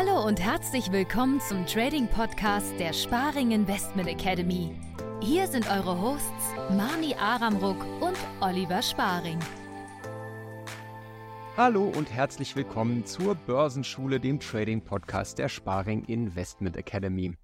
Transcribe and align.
Hallo 0.00 0.24
und 0.24 0.38
herzlich 0.38 0.92
willkommen 0.92 1.40
zum 1.40 1.66
Trading 1.66 2.06
Podcast 2.06 2.72
der 2.78 2.92
Sparing 2.92 3.50
Investment 3.50 4.08
Academy. 4.08 4.70
Hier 5.20 5.48
sind 5.48 5.68
eure 5.68 6.00
Hosts 6.00 6.54
Marni 6.70 7.16
Aramruck 7.16 7.84
und 8.00 8.16
Oliver 8.40 8.80
Sparing. 8.80 9.40
Hallo 11.56 11.88
und 11.96 12.12
herzlich 12.12 12.54
willkommen 12.54 13.06
zur 13.06 13.34
Börsenschule, 13.34 14.20
dem 14.20 14.38
Trading 14.38 14.82
Podcast 14.82 15.40
der 15.40 15.48
Sparing 15.48 16.04
Investment 16.04 16.76
Academy. 16.76 17.34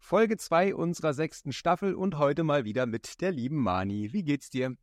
Folge 0.00 0.36
2 0.36 0.74
unserer 0.74 1.14
sechsten 1.14 1.52
Staffel 1.52 1.94
und 1.94 2.18
heute 2.18 2.42
mal 2.42 2.64
wieder 2.64 2.86
mit 2.86 3.20
der 3.20 3.30
lieben 3.30 3.58
Mani. 3.58 4.12
Wie 4.12 4.24
geht's 4.24 4.50
dir? 4.50 4.74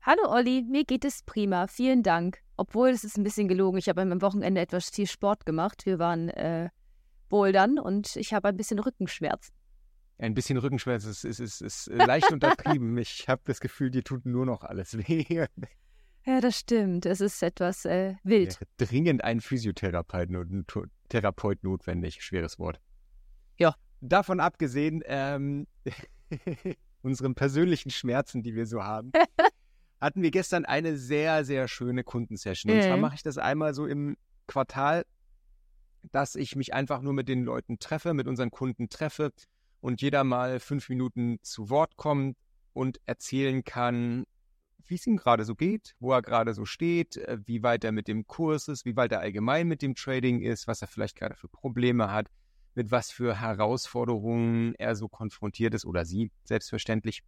Hallo 0.00 0.30
Olli, 0.30 0.64
mir 0.66 0.84
geht 0.86 1.04
es 1.04 1.24
prima, 1.24 1.66
vielen 1.66 2.02
Dank. 2.02 2.41
Obwohl, 2.56 2.90
es 2.90 3.04
ist 3.04 3.16
ein 3.16 3.24
bisschen 3.24 3.48
gelogen, 3.48 3.78
ich 3.78 3.88
habe 3.88 4.02
am 4.02 4.22
Wochenende 4.22 4.60
etwas 4.60 4.90
viel 4.90 5.06
Sport 5.06 5.46
gemacht. 5.46 5.86
Wir 5.86 5.98
waren 5.98 6.28
äh, 6.28 6.68
bouldern 7.28 7.78
und 7.78 8.16
ich 8.16 8.34
habe 8.34 8.48
ein 8.48 8.56
bisschen 8.56 8.78
Rückenschmerzen. 8.78 9.54
Ein 10.18 10.34
bisschen 10.34 10.58
Rückenschmerzen 10.58 11.10
ist, 11.10 11.24
ist, 11.24 11.40
ist, 11.40 11.60
ist 11.60 11.86
leicht 11.88 12.30
untertrieben. 12.30 12.96
Ich 12.98 13.28
habe 13.28 13.42
das 13.44 13.60
Gefühl, 13.60 13.90
dir 13.90 14.04
tut 14.04 14.26
nur 14.26 14.46
noch 14.46 14.62
alles 14.62 14.96
weh. 14.96 15.46
Ja, 16.24 16.40
das 16.40 16.58
stimmt. 16.58 17.06
Es 17.06 17.20
ist 17.20 17.42
etwas 17.42 17.84
äh, 17.84 18.14
wild. 18.22 18.60
Wäre 18.60 18.70
dringend 18.76 19.24
ein 19.24 19.40
Physiotherapeut 19.40 20.28
Therapeut 21.08 21.64
notwendig. 21.64 22.22
Schweres 22.22 22.58
Wort. 22.58 22.80
Ja. 23.58 23.74
Davon 24.00 24.38
abgesehen, 24.38 25.02
ähm, 25.06 25.66
unseren 27.02 27.34
persönlichen 27.34 27.90
Schmerzen, 27.90 28.42
die 28.42 28.54
wir 28.54 28.66
so 28.66 28.82
haben, 28.82 29.10
hatten 30.02 30.20
wir 30.20 30.32
gestern 30.32 30.64
eine 30.64 30.96
sehr, 30.96 31.44
sehr 31.44 31.68
schöne 31.68 32.02
Kundensession. 32.02 32.72
Und 32.72 32.82
zwar 32.82 32.96
mhm. 32.96 33.02
mache 33.02 33.14
ich 33.14 33.22
das 33.22 33.38
einmal 33.38 33.72
so 33.72 33.86
im 33.86 34.16
Quartal, 34.48 35.04
dass 36.10 36.34
ich 36.34 36.56
mich 36.56 36.74
einfach 36.74 37.02
nur 37.02 37.12
mit 37.12 37.28
den 37.28 37.44
Leuten 37.44 37.78
treffe, 37.78 38.12
mit 38.12 38.26
unseren 38.26 38.50
Kunden 38.50 38.88
treffe 38.88 39.32
und 39.80 40.02
jeder 40.02 40.24
mal 40.24 40.58
fünf 40.58 40.88
Minuten 40.88 41.38
zu 41.42 41.70
Wort 41.70 41.96
kommt 41.96 42.36
und 42.72 43.00
erzählen 43.06 43.62
kann, 43.62 44.24
wie 44.84 44.96
es 44.96 45.06
ihm 45.06 45.16
gerade 45.16 45.44
so 45.44 45.54
geht, 45.54 45.94
wo 46.00 46.12
er 46.12 46.22
gerade 46.22 46.52
so 46.52 46.64
steht, 46.64 47.16
äh, 47.18 47.38
wie 47.44 47.62
weit 47.62 47.84
er 47.84 47.92
mit 47.92 48.08
dem 48.08 48.26
Kurs 48.26 48.66
ist, 48.66 48.84
wie 48.84 48.96
weit 48.96 49.12
er 49.12 49.20
allgemein 49.20 49.68
mit 49.68 49.82
dem 49.82 49.94
Trading 49.94 50.42
ist, 50.42 50.66
was 50.66 50.82
er 50.82 50.88
vielleicht 50.88 51.14
gerade 51.14 51.36
für 51.36 51.46
Probleme 51.46 52.10
hat, 52.10 52.26
mit 52.74 52.90
was 52.90 53.12
für 53.12 53.40
Herausforderungen 53.40 54.74
er 54.74 54.96
so 54.96 55.06
konfrontiert 55.06 55.74
ist 55.74 55.84
oder 55.84 56.04
sie, 56.04 56.32
selbstverständlich. 56.42 57.22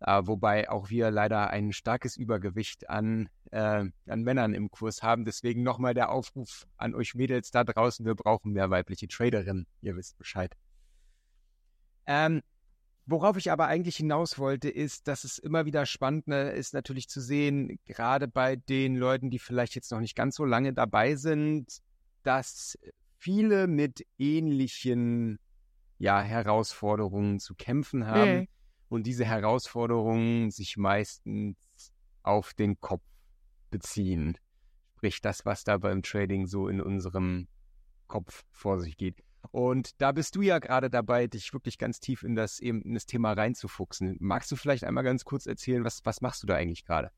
Äh, 0.00 0.22
wobei 0.24 0.70
auch 0.70 0.90
wir 0.90 1.10
leider 1.10 1.50
ein 1.50 1.72
starkes 1.72 2.16
Übergewicht 2.16 2.88
an, 2.88 3.28
äh, 3.50 3.84
an 4.06 4.22
Männern 4.22 4.54
im 4.54 4.70
Kurs 4.70 5.02
haben. 5.02 5.24
Deswegen 5.24 5.62
nochmal 5.62 5.94
der 5.94 6.10
Aufruf 6.10 6.66
an 6.76 6.94
euch 6.94 7.14
Mädels 7.14 7.50
da 7.50 7.64
draußen, 7.64 8.06
wir 8.06 8.14
brauchen 8.14 8.52
mehr 8.52 8.70
weibliche 8.70 9.08
Traderinnen. 9.08 9.66
Ihr 9.80 9.96
wisst 9.96 10.16
Bescheid. 10.16 10.54
Ähm, 12.06 12.42
worauf 13.06 13.36
ich 13.36 13.50
aber 13.50 13.66
eigentlich 13.66 13.96
hinaus 13.96 14.38
wollte, 14.38 14.70
ist, 14.70 15.08
dass 15.08 15.24
es 15.24 15.38
immer 15.38 15.66
wieder 15.66 15.84
spannend 15.84 16.28
ne, 16.28 16.50
ist 16.50 16.74
natürlich 16.74 17.08
zu 17.08 17.20
sehen, 17.20 17.80
gerade 17.84 18.28
bei 18.28 18.54
den 18.54 18.94
Leuten, 18.94 19.30
die 19.30 19.40
vielleicht 19.40 19.74
jetzt 19.74 19.90
noch 19.90 20.00
nicht 20.00 20.14
ganz 20.14 20.36
so 20.36 20.44
lange 20.44 20.72
dabei 20.72 21.16
sind, 21.16 21.82
dass 22.22 22.78
viele 23.18 23.66
mit 23.66 24.06
ähnlichen 24.16 25.40
ja, 25.98 26.20
Herausforderungen 26.22 27.40
zu 27.40 27.56
kämpfen 27.56 28.06
haben. 28.06 28.36
Mhm 28.36 28.48
und 28.88 29.06
diese 29.06 29.24
Herausforderungen 29.24 30.50
sich 30.50 30.76
meistens 30.76 31.56
auf 32.22 32.54
den 32.54 32.80
Kopf 32.80 33.02
beziehen. 33.70 34.36
Sprich, 34.96 35.20
das, 35.20 35.44
was 35.46 35.64
da 35.64 35.78
beim 35.78 36.02
Trading 36.02 36.46
so 36.46 36.68
in 36.68 36.80
unserem 36.80 37.48
Kopf 38.08 38.44
vor 38.50 38.80
sich 38.80 38.96
geht. 38.96 39.22
Und 39.50 40.00
da 40.00 40.12
bist 40.12 40.34
du 40.36 40.42
ja 40.42 40.58
gerade 40.58 40.90
dabei, 40.90 41.26
dich 41.26 41.52
wirklich 41.52 41.78
ganz 41.78 42.00
tief 42.00 42.22
in 42.22 42.34
das, 42.34 42.60
eben 42.60 42.82
in 42.82 42.94
das 42.94 43.06
Thema 43.06 43.32
reinzufuchsen. 43.32 44.16
Magst 44.20 44.50
du 44.50 44.56
vielleicht 44.56 44.84
einmal 44.84 45.04
ganz 45.04 45.24
kurz 45.24 45.46
erzählen, 45.46 45.84
was, 45.84 46.00
was 46.04 46.20
machst 46.20 46.42
du 46.42 46.46
da 46.46 46.56
eigentlich 46.56 46.84
gerade? 46.84 47.10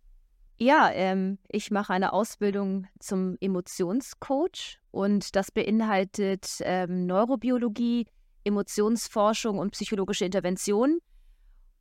Ja, 0.58 0.90
ähm, 0.92 1.38
ich 1.48 1.70
mache 1.70 1.94
eine 1.94 2.12
Ausbildung 2.12 2.86
zum 2.98 3.38
Emotionscoach 3.40 4.78
und 4.90 5.34
das 5.34 5.50
beinhaltet 5.50 6.58
ähm, 6.60 7.06
Neurobiologie, 7.06 8.06
Emotionsforschung 8.44 9.58
und 9.58 9.70
psychologische 9.70 10.26
Intervention. 10.26 10.98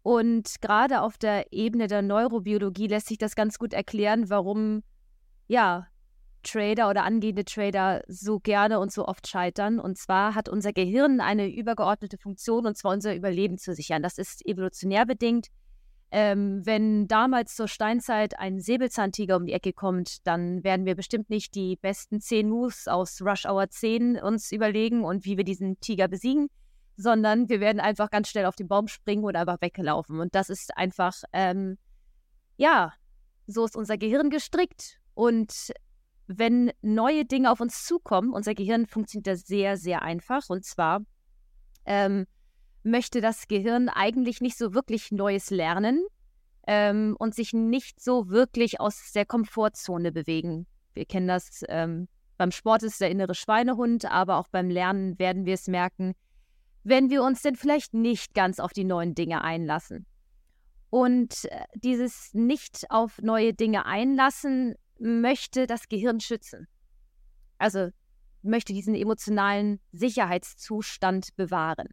Und 0.01 0.61
gerade 0.61 1.01
auf 1.01 1.17
der 1.17 1.51
Ebene 1.51 1.87
der 1.87 2.01
Neurobiologie 2.01 2.87
lässt 2.87 3.07
sich 3.07 3.17
das 3.17 3.35
ganz 3.35 3.59
gut 3.59 3.73
erklären, 3.73 4.29
warum 4.29 4.83
ja 5.47 5.87
Trader 6.43 6.89
oder 6.89 7.03
angehende 7.03 7.43
Trader 7.43 8.01
so 8.07 8.39
gerne 8.39 8.79
und 8.79 8.91
so 8.91 9.05
oft 9.05 9.27
scheitern. 9.27 9.79
Und 9.79 9.97
zwar 9.97 10.35
hat 10.35 10.47
unser 10.47 10.73
Gehirn 10.73 11.19
eine 11.19 11.47
übergeordnete 11.53 12.17
Funktion, 12.17 12.65
und 12.65 12.77
zwar 12.77 12.93
unser 12.93 13.15
Überleben 13.15 13.57
zu 13.57 13.73
sichern. 13.73 14.01
Das 14.01 14.17
ist 14.17 14.45
evolutionär 14.45 15.05
bedingt. 15.05 15.47
Ähm, 16.11 16.65
wenn 16.65 17.07
damals 17.07 17.55
zur 17.55 17.67
Steinzeit 17.67 18.39
ein 18.39 18.59
Säbelzahntiger 18.59 19.35
um 19.35 19.45
die 19.45 19.53
Ecke 19.53 19.73
kommt, 19.73 20.25
dann 20.25 20.63
werden 20.63 20.85
wir 20.85 20.95
bestimmt 20.95 21.29
nicht 21.29 21.53
die 21.53 21.75
besten 21.75 22.19
10 22.19 22.49
Moves 22.49 22.87
aus 22.87 23.21
Rush 23.21 23.45
Hour 23.45 23.69
10 23.69 24.19
uns 24.19 24.51
überlegen 24.51 25.03
und 25.03 25.25
wie 25.25 25.37
wir 25.37 25.43
diesen 25.43 25.79
Tiger 25.81 26.07
besiegen, 26.07 26.49
sondern 26.99 27.47
wir 27.47 27.61
werden 27.61 27.79
einfach 27.79 28.09
ganz 28.09 28.27
schnell 28.27 28.45
auf 28.45 28.57
den 28.57 28.67
Baum 28.67 28.89
springen 28.89 29.23
oder 29.23 29.39
einfach 29.39 29.61
weglaufen. 29.61 30.19
Und 30.19 30.35
das 30.35 30.49
ist 30.49 30.75
einfach, 30.75 31.13
ähm, 31.31 31.77
ja, 32.57 32.91
so 33.47 33.63
ist 33.63 33.77
unser 33.77 33.97
Gehirn 33.97 34.29
gestrickt. 34.29 34.99
Und 35.13 35.71
wenn 36.27 36.73
neue 36.81 37.23
Dinge 37.23 37.51
auf 37.51 37.61
uns 37.61 37.85
zukommen, 37.85 38.33
unser 38.33 38.53
Gehirn 38.53 38.85
funktioniert 38.85 39.27
da 39.27 39.35
sehr, 39.37 39.77
sehr 39.77 40.01
einfach. 40.01 40.49
Und 40.49 40.65
zwar 40.65 40.99
ähm, 41.85 42.25
möchte 42.83 43.21
das 43.21 43.47
Gehirn 43.47 43.87
eigentlich 43.87 44.41
nicht 44.41 44.57
so 44.57 44.73
wirklich 44.73 45.09
Neues 45.09 45.51
lernen 45.51 46.05
ähm, 46.67 47.15
und 47.17 47.33
sich 47.33 47.53
nicht 47.53 48.03
so 48.03 48.29
wirklich 48.29 48.81
aus 48.81 49.13
der 49.15 49.25
Komfortzone 49.25 50.11
bewegen. 50.11 50.67
Wir 50.95 51.05
kennen 51.05 51.29
das, 51.29 51.63
ähm, 51.69 52.09
beim 52.35 52.51
Sport 52.51 52.83
ist 52.83 52.99
der 52.99 53.09
innere 53.09 53.35
Schweinehund, 53.35 54.03
aber 54.03 54.35
auch 54.35 54.49
beim 54.49 54.69
Lernen 54.69 55.17
werden 55.17 55.45
wir 55.45 55.53
es 55.53 55.67
merken, 55.67 56.13
wenn 56.83 57.09
wir 57.09 57.23
uns 57.23 57.41
denn 57.41 57.55
vielleicht 57.55 57.93
nicht 57.93 58.33
ganz 58.33 58.59
auf 58.59 58.73
die 58.73 58.83
neuen 58.83 59.15
Dinge 59.15 59.43
einlassen. 59.43 60.05
Und 60.89 61.45
äh, 61.45 61.65
dieses 61.75 62.33
nicht 62.33 62.85
auf 62.89 63.21
neue 63.21 63.53
Dinge 63.53 63.85
einlassen 63.85 64.75
möchte 64.99 65.67
das 65.67 65.87
Gehirn 65.87 66.19
schützen. 66.19 66.67
Also 67.57 67.89
möchte 68.41 68.73
diesen 68.73 68.95
emotionalen 68.95 69.79
Sicherheitszustand 69.91 71.35
bewahren. 71.35 71.89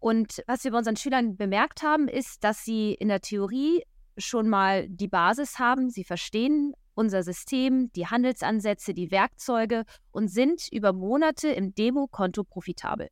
Und 0.00 0.42
was 0.46 0.64
wir 0.64 0.72
bei 0.72 0.78
unseren 0.78 0.96
Schülern 0.96 1.36
bemerkt 1.36 1.82
haben, 1.82 2.08
ist, 2.08 2.44
dass 2.44 2.64
sie 2.64 2.94
in 2.94 3.08
der 3.08 3.20
Theorie 3.20 3.82
schon 4.16 4.48
mal 4.48 4.88
die 4.88 5.08
Basis 5.08 5.58
haben. 5.58 5.90
Sie 5.90 6.04
verstehen 6.04 6.74
unser 6.94 7.22
System, 7.22 7.92
die 7.92 8.06
Handelsansätze, 8.06 8.94
die 8.94 9.10
Werkzeuge 9.10 9.84
und 10.10 10.28
sind 10.28 10.68
über 10.72 10.92
Monate 10.92 11.48
im 11.48 11.74
Demokonto 11.74 12.44
profitabel. 12.44 13.08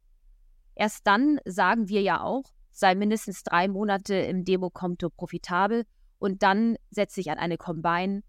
Erst 0.76 1.06
dann 1.06 1.41
sagen 1.47 1.88
wir 1.88 2.03
ja 2.03 2.20
auch, 2.20 2.44
sei 2.70 2.94
mindestens 2.94 3.42
drei 3.42 3.66
Monate 3.66 4.14
im 4.14 4.44
Demokonto 4.44 5.09
profitabel 5.10 5.84
und 6.19 6.42
dann 6.42 6.76
setze 6.91 7.20
ich 7.20 7.31
an 7.31 7.38
eine 7.38 7.56
Combine 7.56 8.22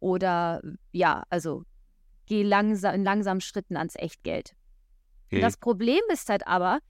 oder 0.00 0.60
ja, 0.92 1.22
also 1.30 1.62
geh 2.26 2.42
langsam, 2.42 2.96
in 2.96 3.04
langsamen 3.04 3.40
Schritten 3.40 3.76
ans 3.76 3.94
Echtgeld. 3.94 4.56
Okay. 5.26 5.40
Das 5.40 5.56
Problem 5.56 6.00
ist 6.12 6.28
halt 6.28 6.46
aber, 6.46 6.80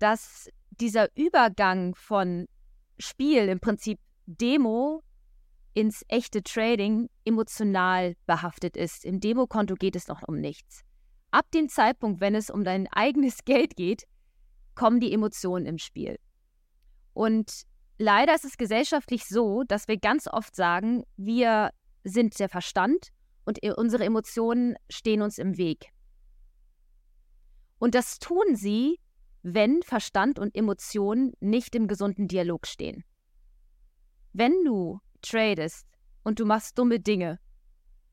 dass 0.00 0.48
dieser 0.70 1.08
Übergang 1.16 1.94
von 1.94 2.46
Spiel, 2.98 3.48
im 3.48 3.60
Prinzip 3.60 4.00
Demo, 4.26 5.02
ins 5.74 6.04
echte 6.08 6.42
Trading 6.42 7.08
emotional 7.24 8.16
behaftet 8.26 8.76
ist. 8.76 9.04
Im 9.04 9.20
Demokonto 9.20 9.74
geht 9.76 9.94
es 9.94 10.08
noch 10.08 10.26
um 10.26 10.40
nichts. 10.40 10.82
Ab 11.30 11.50
dem 11.52 11.68
Zeitpunkt, 11.68 12.20
wenn 12.20 12.34
es 12.34 12.50
um 12.50 12.64
dein 12.64 12.88
eigenes 12.88 13.38
Geld 13.44 13.76
geht, 13.76 14.04
kommen 14.74 15.00
die 15.00 15.12
Emotionen 15.12 15.66
im 15.66 15.78
Spiel. 15.78 16.18
Und 17.12 17.62
leider 17.98 18.34
ist 18.34 18.44
es 18.44 18.56
gesellschaftlich 18.56 19.26
so, 19.26 19.64
dass 19.64 19.88
wir 19.88 19.98
ganz 19.98 20.26
oft 20.26 20.54
sagen, 20.54 21.04
wir 21.16 21.70
sind 22.04 22.38
der 22.38 22.48
Verstand 22.48 23.08
und 23.44 23.62
unsere 23.76 24.04
Emotionen 24.04 24.76
stehen 24.88 25.22
uns 25.22 25.38
im 25.38 25.56
Weg. 25.56 25.90
Und 27.78 27.94
das 27.94 28.18
tun 28.18 28.54
sie, 28.54 29.00
wenn 29.42 29.82
Verstand 29.82 30.38
und 30.38 30.54
Emotionen 30.54 31.32
nicht 31.40 31.74
im 31.74 31.88
gesunden 31.88 32.28
Dialog 32.28 32.66
stehen. 32.66 33.04
Wenn 34.32 34.52
du 34.64 35.00
tradest 35.22 35.86
und 36.22 36.38
du 36.38 36.44
machst 36.44 36.78
dumme 36.78 37.00
Dinge, 37.00 37.38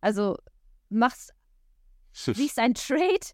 also 0.01 0.37
machst, 0.89 1.33
siehst 2.13 2.59
ein 2.59 2.73
Trade 2.73 3.27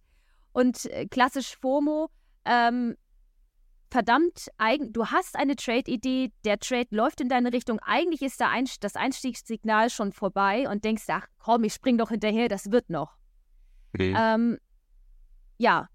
und 0.51 0.85
äh, 0.85 1.05
klassisch 1.07 1.55
FOMO, 1.55 2.09
ähm, 2.45 2.95
verdammt, 3.93 4.47
du 4.89 5.05
hast 5.05 5.35
eine 5.35 5.55
Trade-Idee, 5.55 6.31
der 6.43 6.59
Trade 6.59 6.87
läuft 6.89 7.21
in 7.21 7.29
deine 7.29 7.53
Richtung, 7.53 7.79
eigentlich 7.79 8.23
ist 8.23 8.41
das 8.41 8.95
Einstiegssignal 8.95 9.89
schon 9.91 10.11
vorbei 10.11 10.67
und 10.67 10.83
denkst, 10.83 11.03
ach 11.07 11.27
komm, 11.37 11.63
ich 11.63 11.73
spring 11.73 11.97
doch 11.99 12.09
hinterher, 12.09 12.49
das 12.49 12.71
wird 12.71 12.89
noch. 12.89 13.15
Okay. 13.93 14.15
Ähm, 14.17 14.57
ja, 15.59 15.87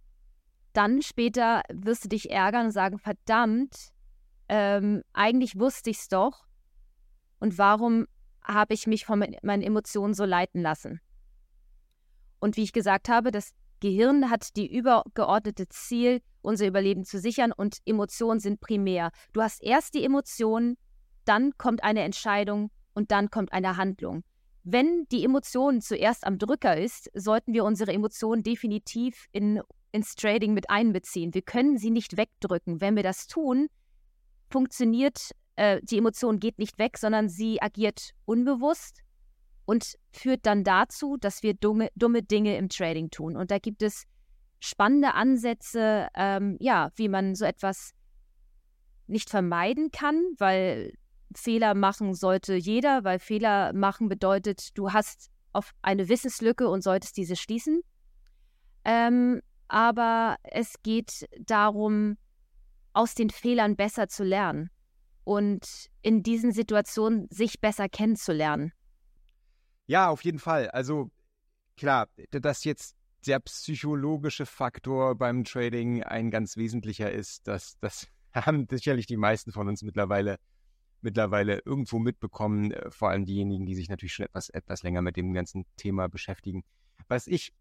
dann 0.73 1.03
später 1.03 1.63
wirst 1.71 2.05
du 2.05 2.09
dich 2.09 2.31
ärgern 2.31 2.67
und 2.67 2.73
sagen, 2.73 3.01
verdammt, 3.01 3.89
ähm, 4.49 5.03
eigentlich 5.13 5.59
wusste 5.59 5.91
ich 5.91 5.99
es 5.99 6.09
doch. 6.09 6.47
Und 7.41 7.59
warum 7.59 8.07
habe 8.45 8.75
ich 8.75 8.87
mich 8.87 9.07
von 9.07 9.25
meinen 9.43 9.63
Emotionen 9.63 10.15
so 10.15 10.25
leiten 10.25 10.63
lassen? 10.63 11.01
Und 12.39 12.57
wie 12.57 12.63
ich 12.63 12.73
gesagt 12.73 13.09
habe, 13.09 13.33
das 13.33 13.53
Gehirn 13.81 14.31
hat 14.31 14.57
die 14.57 14.73
übergeordnete 14.73 15.69
Ziel, 15.69 16.21
unser 16.43 16.67
Überleben 16.67 17.05
zu 17.05 17.19
sichern 17.19 17.53
und 17.53 17.79
Emotionen 17.85 18.41
sind 18.41 18.61
primär. 18.61 19.11
Du 19.33 19.43
hast 19.43 19.63
erst 19.63 19.95
die 19.95 20.05
Emotionen, 20.05 20.77
dann 21.25 21.57
kommt 21.59 21.83
eine 21.83 22.03
Entscheidung 22.03 22.71
und 22.95 23.11
dann 23.11 23.31
kommt 23.31 23.53
eine 23.53 23.77
Handlung. 23.77 24.25
Wenn 24.65 25.07
die 25.11 25.25
Emotion 25.25 25.81
zuerst 25.81 26.27
am 26.27 26.39
Drücker 26.39 26.77
ist, 26.77 27.11
sollten 27.15 27.53
wir 27.53 27.65
unsere 27.65 27.93
Emotionen 27.93 28.43
definitiv 28.43 29.27
in, 29.33 29.61
ins 29.93 30.15
Trading 30.15 30.53
mit 30.53 30.69
einbeziehen. 30.69 31.33
Wir 31.33 31.43
können 31.43 31.79
sie 31.79 31.91
nicht 31.91 32.17
wegdrücken. 32.17 32.81
Wenn 32.81 32.97
wir 32.97 33.03
das 33.03 33.27
tun, 33.27 33.69
funktioniert 34.51 35.33
äh, 35.59 35.81
die 35.83 35.99
Emotion 35.99 36.39
geht 36.39 36.59
nicht 36.59 36.79
weg, 36.79 36.97
sondern 36.99 37.29
sie 37.29 37.61
agiert 37.61 38.13
unbewusst 38.25 39.03
und 39.69 39.99
führt 40.13 40.47
dann 40.47 40.65
dazu, 40.65 41.19
dass 41.19 41.43
wir 41.43 41.53
dumme, 41.53 41.91
dumme 41.95 42.23
Dinge 42.23 42.57
im 42.57 42.71
Trading 42.71 43.11
tun. 43.11 43.37
Und 43.37 43.51
da 43.51 43.59
gibt 43.59 43.83
es 43.83 44.05
spannende 44.61 45.13
Ansätze, 45.13 46.09
ähm, 46.15 46.57
ja, 46.59 46.89
wie 46.97 47.11
man 47.11 47.35
so 47.35 47.45
etwas 47.45 47.93
nicht 49.09 49.29
vermeiden 49.29 49.91
kann, 49.91 50.25
weil 50.39 50.95
Fehler 51.37 51.75
machen 51.75 52.15
sollte 52.15 52.55
jeder, 52.55 53.05
weil 53.05 53.19
Fehler 53.19 53.75
machen 53.75 54.09
bedeutet, 54.09 54.71
du 54.73 54.95
hast 54.95 55.29
auf 55.53 55.75
eine 55.83 56.09
Wissenslücke 56.09 56.67
und 56.67 56.81
solltest 56.81 57.19
diese 57.19 57.37
schließen. 57.37 57.83
Ähm, 58.87 59.43
aber 59.69 60.37
es 60.45 60.77
geht 60.83 61.29
darum, 61.41 62.17
aus 62.95 63.15
den 63.15 63.29
Fehlern 63.29 63.77
besser 63.77 64.09
zu 64.09 64.25
lernen 64.25 64.71
und 65.25 65.91
in 66.01 66.23
diesen 66.23 66.53
Situationen 66.53 67.29
sich 67.29 67.61
besser 67.61 67.91
kennenzulernen. 67.91 68.73
Ja, 69.89 70.11
auf 70.11 70.23
jeden 70.23 70.39
Fall. 70.39 70.69
Also 70.69 71.11
klar, 71.77 72.09
dass 72.31 72.63
jetzt 72.65 72.95
der 73.27 73.41
psychologische 73.41 74.47
Faktor 74.47 75.17
beim 75.17 75.45
Trading 75.45 76.03
ein 76.05 76.31
ganz 76.31 76.57
wesentlicher 76.57 77.11
ist, 77.11 77.49
das, 77.49 77.77
das 77.81 78.07
haben 78.33 78.69
sicherlich 78.71 79.07
die 79.07 79.17
meisten 79.17 79.51
von 79.51 79.67
uns 79.67 79.83
mittlerweile 79.83 80.39
mittlerweile 81.01 81.63
irgendwo 81.65 81.99
mitbekommen, 81.99 82.73
äh, 82.73 82.91
vor 82.91 83.11
allem 83.11 83.25
diejenigen, 83.25 83.67
die 83.67 83.75
sich 83.75 83.89
natürlich 83.89 84.15
schon 84.15 84.27
etwas, 84.27 84.49
etwas 84.51 84.83
länger 84.83 85.03
mit 85.03 85.17
dem 85.17 85.33
ganzen 85.33 85.65
Thema 85.77 86.09
beschäftigen. 86.09 86.65
Was 87.07 87.27
ich 87.27 87.53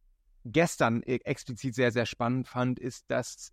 gestern 0.44 1.04
äh, 1.04 1.20
explizit 1.24 1.76
sehr, 1.76 1.92
sehr 1.92 2.06
spannend 2.06 2.48
fand, 2.48 2.80
ist, 2.80 3.06
dass 3.10 3.52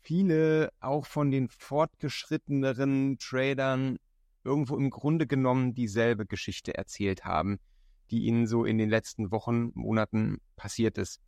viele 0.00 0.72
auch 0.80 1.06
von 1.06 1.30
den 1.30 1.48
fortgeschritteneren 1.48 3.18
Tradern 3.18 3.98
irgendwo 4.44 4.76
im 4.76 4.90
Grunde 4.90 5.26
genommen 5.26 5.74
dieselbe 5.74 6.26
Geschichte 6.26 6.74
erzählt 6.74 7.24
haben, 7.24 7.58
die 8.10 8.24
ihnen 8.24 8.46
so 8.46 8.64
in 8.64 8.78
den 8.78 8.90
letzten 8.90 9.30
Wochen, 9.30 9.70
Monaten 9.74 10.38
passiert 10.56 10.98
ist. 10.98 11.20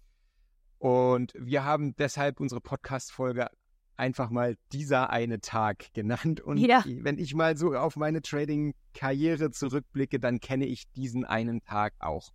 Und 0.79 1.33
wir 1.37 1.65
haben 1.65 1.97
deshalb 1.97 2.41
unsere 2.41 2.61
Podcast-Folge 2.61 3.49
einfach 3.97 4.31
mal 4.31 4.57
dieser 4.73 5.11
eine 5.11 5.41
Tag 5.41 5.93
genannt. 5.93 6.41
Und 6.41 6.59
ja. 6.59 6.85
wenn 6.87 7.19
ich 7.19 7.35
mal 7.35 7.57
so 7.57 7.75
auf 7.75 7.97
meine 7.97 8.23
Trading-Karriere 8.23 9.51
zurückblicke, 9.51 10.21
dann 10.21 10.39
kenne 10.39 10.67
ich 10.67 10.91
diesen 10.93 11.25
einen 11.25 11.63
Tag 11.63 11.95
auch. 11.99 12.31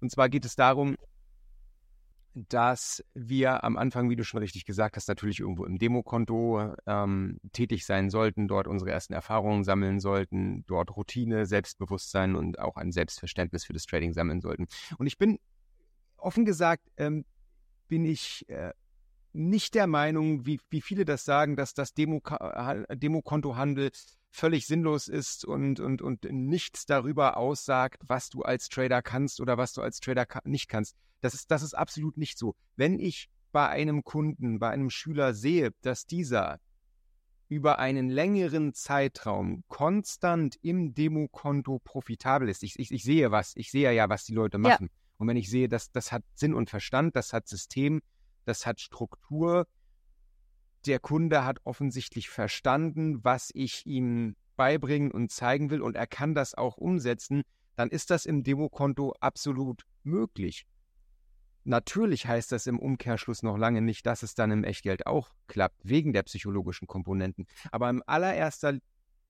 Und 0.00 0.10
zwar 0.10 0.28
geht 0.28 0.44
es 0.44 0.56
darum, 0.56 0.96
dass 2.48 3.04
wir 3.14 3.64
am 3.64 3.76
Anfang, 3.76 4.10
wie 4.10 4.16
du 4.16 4.24
schon 4.24 4.40
richtig 4.40 4.64
gesagt 4.64 4.96
hast, 4.96 5.08
natürlich 5.08 5.40
irgendwo 5.40 5.64
im 5.64 5.78
Demokonto 5.78 6.74
ähm, 6.86 7.40
tätig 7.52 7.84
sein 7.86 8.10
sollten, 8.10 8.48
dort 8.48 8.68
unsere 8.68 8.90
ersten 8.90 9.12
Erfahrungen 9.12 9.64
sammeln 9.64 9.98
sollten, 10.00 10.64
dort 10.66 10.96
Routine, 10.96 11.46
Selbstbewusstsein 11.46 12.36
und 12.36 12.58
auch 12.58 12.76
ein 12.76 12.92
Selbstverständnis 12.92 13.64
für 13.64 13.72
das 13.72 13.86
Trading 13.86 14.12
sammeln 14.12 14.40
sollten. 14.40 14.66
Und 14.98 15.06
ich 15.06 15.18
bin 15.18 15.38
offen 16.16 16.44
gesagt, 16.44 16.84
ähm, 16.96 17.24
bin 17.88 18.04
ich 18.04 18.48
äh, 18.48 18.72
nicht 19.32 19.74
der 19.74 19.86
Meinung, 19.86 20.46
wie, 20.46 20.60
wie 20.70 20.80
viele 20.80 21.04
das 21.04 21.24
sagen, 21.24 21.56
dass 21.56 21.74
das 21.74 21.94
Demokontohandel 21.94 23.90
völlig 24.30 24.66
sinnlos 24.66 25.08
ist 25.08 25.44
und, 25.44 25.80
und, 25.80 26.02
und 26.02 26.24
nichts 26.24 26.86
darüber 26.86 27.36
aussagt, 27.36 28.02
was 28.06 28.30
du 28.30 28.42
als 28.42 28.68
Trader 28.68 29.02
kannst 29.02 29.40
oder 29.40 29.56
was 29.58 29.72
du 29.72 29.82
als 29.82 30.00
Trader 30.00 30.26
nicht 30.44 30.68
kannst. 30.68 30.96
Das 31.20 31.34
ist, 31.34 31.50
das 31.50 31.62
ist 31.62 31.74
absolut 31.74 32.16
nicht 32.16 32.38
so. 32.38 32.54
Wenn 32.76 32.98
ich 32.98 33.28
bei 33.52 33.68
einem 33.68 34.04
Kunden, 34.04 34.58
bei 34.58 34.70
einem 34.70 34.90
Schüler 34.90 35.34
sehe, 35.34 35.72
dass 35.82 36.06
dieser 36.06 36.60
über 37.48 37.78
einen 37.78 38.10
längeren 38.10 38.74
Zeitraum 38.74 39.64
konstant 39.68 40.56
im 40.62 40.94
Demokonto 40.94 41.80
profitabel 41.82 42.48
ist. 42.48 42.62
Ich, 42.62 42.78
ich, 42.78 42.92
ich 42.92 43.02
sehe 43.02 43.30
was, 43.30 43.52
ich 43.56 43.70
sehe 43.70 43.92
ja, 43.92 44.08
was 44.08 44.24
die 44.24 44.34
Leute 44.34 44.58
machen. 44.58 44.90
Ja. 44.90 44.98
Und 45.16 45.28
wenn 45.28 45.36
ich 45.36 45.48
sehe, 45.48 45.68
dass 45.68 45.90
das 45.90 46.12
hat 46.12 46.22
Sinn 46.34 46.54
und 46.54 46.68
Verstand, 46.68 47.16
das 47.16 47.32
hat 47.32 47.48
System, 47.48 48.02
das 48.44 48.66
hat 48.66 48.80
Struktur. 48.80 49.66
Der 50.86 50.98
Kunde 51.00 51.44
hat 51.44 51.58
offensichtlich 51.64 52.28
verstanden, 52.28 53.22
was 53.24 53.50
ich 53.54 53.86
ihm 53.86 54.36
beibringen 54.56 55.10
und 55.10 55.30
zeigen 55.30 55.70
will 55.70 55.82
und 55.82 55.96
er 55.96 56.06
kann 56.06 56.34
das 56.34 56.54
auch 56.54 56.76
umsetzen, 56.76 57.42
dann 57.76 57.90
ist 57.90 58.10
das 58.10 58.26
im 58.26 58.42
Demokonto 58.42 59.14
absolut 59.20 59.84
möglich. 60.02 60.66
Natürlich 61.64 62.26
heißt 62.26 62.50
das 62.50 62.66
im 62.66 62.78
Umkehrschluss 62.78 63.42
noch 63.42 63.58
lange 63.58 63.82
nicht, 63.82 64.06
dass 64.06 64.22
es 64.22 64.34
dann 64.34 64.50
im 64.50 64.64
Echtgeld 64.64 65.06
auch 65.06 65.30
klappt, 65.48 65.80
wegen 65.84 66.12
der 66.12 66.22
psychologischen 66.22 66.88
Komponenten. 66.88 67.46
Aber 67.70 67.90
im 67.90 68.02
allererster 68.06 68.78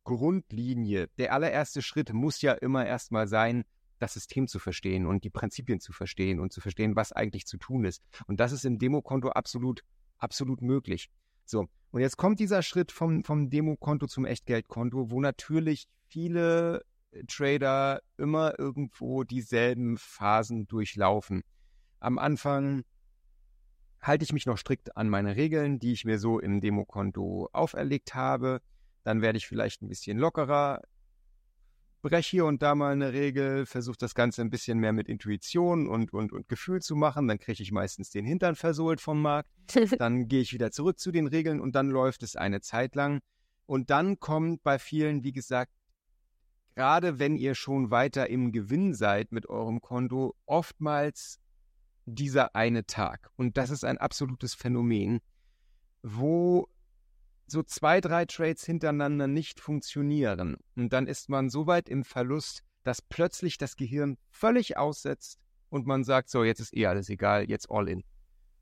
Grundlinie, 0.05 1.09
der 1.19 1.33
allererste 1.33 1.83
Schritt 1.83 2.13
muss 2.13 2.41
ja 2.41 2.53
immer 2.53 2.87
erstmal 2.87 3.27
sein, 3.27 3.65
das 3.99 4.15
System 4.15 4.47
zu 4.47 4.59
verstehen 4.59 5.07
und 5.07 5.25
die 5.25 5.31
Prinzipien 5.31 5.81
zu 5.81 5.93
verstehen 5.93 6.39
und 6.41 6.53
zu 6.53 6.61
verstehen, 6.61 6.97
was 6.97 7.13
eigentlich 7.13 7.47
zu 7.47 7.59
tun 7.59 7.85
ist. 7.85 8.03
Und 8.27 8.41
das 8.41 8.53
ist 8.53 8.65
im 8.65 8.79
Demokonto 8.79 9.31
absolut, 9.31 9.83
absolut 10.19 10.63
möglich. 10.63 11.11
So, 11.49 11.67
und 11.93 12.03
jetzt 12.03 12.19
kommt 12.19 12.41
dieser 12.41 12.63
Schritt 12.63 12.93
vom, 12.93 13.25
vom 13.25 13.49
Demokonto 13.49 14.07
zum 14.07 14.27
Echtgeldkonto, 14.27 15.11
wo 15.11 15.21
natürlich 15.21 15.89
viele 16.09 16.85
äh, 17.11 17.25
Trader 17.25 18.03
immer 18.19 18.59
irgendwo 18.59 19.25
dieselben 19.25 19.97
Phasen 19.97 20.67
durchlaufen. 20.67 21.43
Am 22.01 22.19
Anfang 22.19 22.85
halte 24.03 24.25
ich 24.25 24.33
mich 24.35 24.45
noch 24.45 24.59
strikt 24.59 24.97
an 24.99 25.09
meine 25.09 25.37
Regeln, 25.37 25.79
die 25.79 25.93
ich 25.93 26.05
mir 26.05 26.19
so 26.19 26.39
im 26.39 26.61
Demokonto 26.61 27.49
auferlegt 27.53 28.15
habe. 28.15 28.61
Dann 29.03 29.23
werde 29.23 29.39
ich 29.39 29.47
vielleicht 29.47 29.81
ein 29.81 29.89
bisschen 29.89 30.19
lockerer 30.19 30.83
breche 32.01 32.31
hier 32.31 32.45
und 32.47 32.63
da 32.63 32.75
mal 32.75 32.93
eine 32.93 33.13
Regel, 33.13 33.67
versuche 33.67 33.97
das 33.99 34.15
Ganze 34.15 34.43
ein 34.43 34.51
bisschen 34.51 34.79
mehr 34.79 34.93
mit 34.93 35.09
Intuition 35.09 35.89
und, 35.89 36.13
und, 36.13 36.33
und 36.33 36.49
Gefühl 36.49 36.81
zu 36.81 36.97
machen. 36.97 37.29
Dann 37.29 37.39
kriege 37.39 37.63
ich 37.63 37.73
meistens 37.73 38.11
den 38.11 38.25
Hintern 38.25 38.57
versohlt 38.57 39.01
vom 39.01 39.21
Markt. 39.21 39.51
Dann 39.99 40.29
gehe 40.29 40.41
ich 40.41 40.53
wieder 40.53 40.71
zurück 40.71 40.99
zu 40.99 41.13
den 41.13 41.27
Regeln 41.27 41.61
und 41.61 41.75
dann 41.75 41.91
läuft 41.91 42.23
es 42.23 42.37
eine 42.37 42.61
Zeit 42.61 42.95
lang. 42.95 43.21
Und 43.67 43.91
dann 43.91 44.19
kommt 44.19 44.63
bei 44.63 44.79
vielen, 44.79 45.25
wie 45.25 45.33
gesagt, 45.33 45.73
gerade 46.75 47.19
wenn 47.19 47.37
ihr 47.37 47.55
schon 47.55 47.91
weiter 47.91 48.31
im 48.31 48.51
Gewinn 48.51 48.95
seid 48.95 49.31
mit 49.31 49.49
eurem 49.49 49.81
Konto, 49.81 50.35
oftmals 50.47 51.39
dieser 52.07 52.55
eine 52.55 52.87
Tag. 52.87 53.31
Und 53.37 53.57
das 53.59 53.71
ist 53.71 53.85
ein 53.85 53.99
absolutes 53.99 54.55
Phänomen, 54.55 55.21
wo 56.03 56.69
so 57.51 57.63
zwei, 57.63 58.01
drei 58.01 58.25
Trades 58.25 58.65
hintereinander 58.65 59.27
nicht 59.27 59.61
funktionieren 59.61 60.57
und 60.77 60.93
dann 60.93 61.07
ist 61.07 61.29
man 61.29 61.51
so 61.51 61.67
weit 61.67 61.89
im 61.89 62.05
Verlust, 62.05 62.63
dass 62.85 63.03
plötzlich 63.03 63.59
das 63.59 63.77
Gehirn 63.77 64.19
völlig 64.31 64.77
aussetzt 64.77 65.39
und 65.71 65.87
man 65.87 66.05
sagt, 66.05 66.31
so, 66.31 66.45
jetzt 66.45 66.61
ist 66.61 66.77
eh 66.77 66.87
alles 66.87 67.09
egal, 67.09 67.49
jetzt 67.49 67.71
all 67.71 67.89
in. 67.89 68.05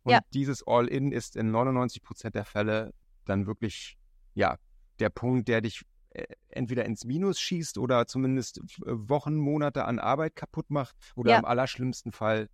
Und 0.03 0.13
ja. 0.13 0.21
dieses 0.33 0.67
all 0.67 0.87
in 0.87 1.13
ist 1.13 1.37
in 1.37 1.51
99 1.51 2.03
Prozent 2.03 2.35
der 2.35 2.45
Fälle 2.45 2.95
dann 3.25 3.47
wirklich, 3.47 3.99
ja, 4.35 4.57
der 4.99 5.11
Punkt, 5.11 5.49
der 5.49 5.61
dich 5.61 5.83
äh, 6.11 6.27
entweder 6.49 6.85
ins 6.85 7.05
Minus 7.05 7.41
schießt 7.41 7.79
oder 7.79 8.07
zumindest 8.07 8.61
Wochen, 8.85 9.37
Monate 9.37 9.85
an 9.85 9.99
Arbeit 9.99 10.37
kaputt 10.37 10.71
macht 10.71 10.97
oder 11.15 11.33
ja. 11.33 11.39
im 11.39 11.45
allerschlimmsten 11.45 12.13
Fall 12.13 12.49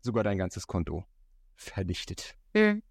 sogar 0.00 0.24
dein 0.24 0.38
ganzes 0.38 0.66
Konto 0.66 1.04
vernichtet. 1.54 2.36
Mhm. 2.54 2.82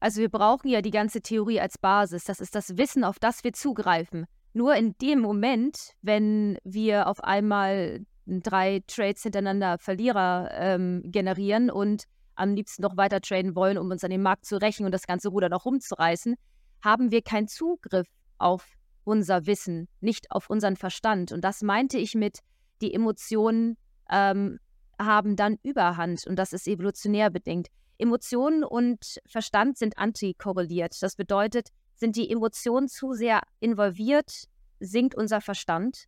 Also 0.00 0.20
wir 0.20 0.28
brauchen 0.28 0.68
ja 0.68 0.82
die 0.82 0.90
ganze 0.90 1.20
Theorie 1.20 1.60
als 1.60 1.78
Basis. 1.78 2.24
Das 2.24 2.40
ist 2.40 2.54
das 2.54 2.76
Wissen, 2.76 3.04
auf 3.04 3.18
das 3.18 3.44
wir 3.44 3.52
zugreifen. 3.52 4.26
Nur 4.52 4.74
in 4.74 4.94
dem 5.02 5.20
Moment, 5.20 5.92
wenn 6.02 6.58
wir 6.64 7.08
auf 7.08 7.22
einmal 7.22 8.04
drei 8.26 8.82
Trades 8.86 9.22
hintereinander 9.22 9.78
Verlierer 9.78 10.50
ähm, 10.52 11.02
generieren 11.04 11.70
und 11.70 12.04
am 12.34 12.54
liebsten 12.54 12.82
noch 12.82 12.96
weiter 12.96 13.20
traden 13.20 13.54
wollen, 13.54 13.78
um 13.78 13.90
uns 13.90 14.04
an 14.04 14.10
den 14.10 14.22
Markt 14.22 14.44
zu 14.44 14.60
rächen 14.60 14.84
und 14.84 14.92
das 14.92 15.06
ganze 15.06 15.28
Ruder 15.28 15.48
noch 15.48 15.64
rumzureißen, 15.64 16.36
haben 16.82 17.10
wir 17.10 17.22
keinen 17.22 17.48
Zugriff 17.48 18.06
auf 18.38 18.66
unser 19.04 19.46
Wissen, 19.46 19.88
nicht 20.00 20.30
auf 20.30 20.50
unseren 20.50 20.76
Verstand. 20.76 21.32
Und 21.32 21.42
das 21.42 21.62
meinte 21.62 21.96
ich 21.98 22.14
mit, 22.14 22.40
die 22.82 22.92
Emotionen 22.92 23.76
ähm, 24.10 24.58
haben 24.98 25.36
dann 25.36 25.58
Überhand 25.62 26.26
und 26.26 26.36
das 26.36 26.52
ist 26.52 26.66
evolutionär 26.66 27.30
bedingt. 27.30 27.68
Emotionen 27.98 28.64
und 28.64 29.20
Verstand 29.26 29.78
sind 29.78 29.98
antikorreliert. 29.98 30.96
Das 31.00 31.16
bedeutet, 31.16 31.68
sind 31.94 32.16
die 32.16 32.30
Emotionen 32.30 32.88
zu 32.88 33.12
sehr 33.12 33.42
involviert, 33.60 34.44
sinkt 34.80 35.14
unser 35.14 35.40
Verstand. 35.40 36.04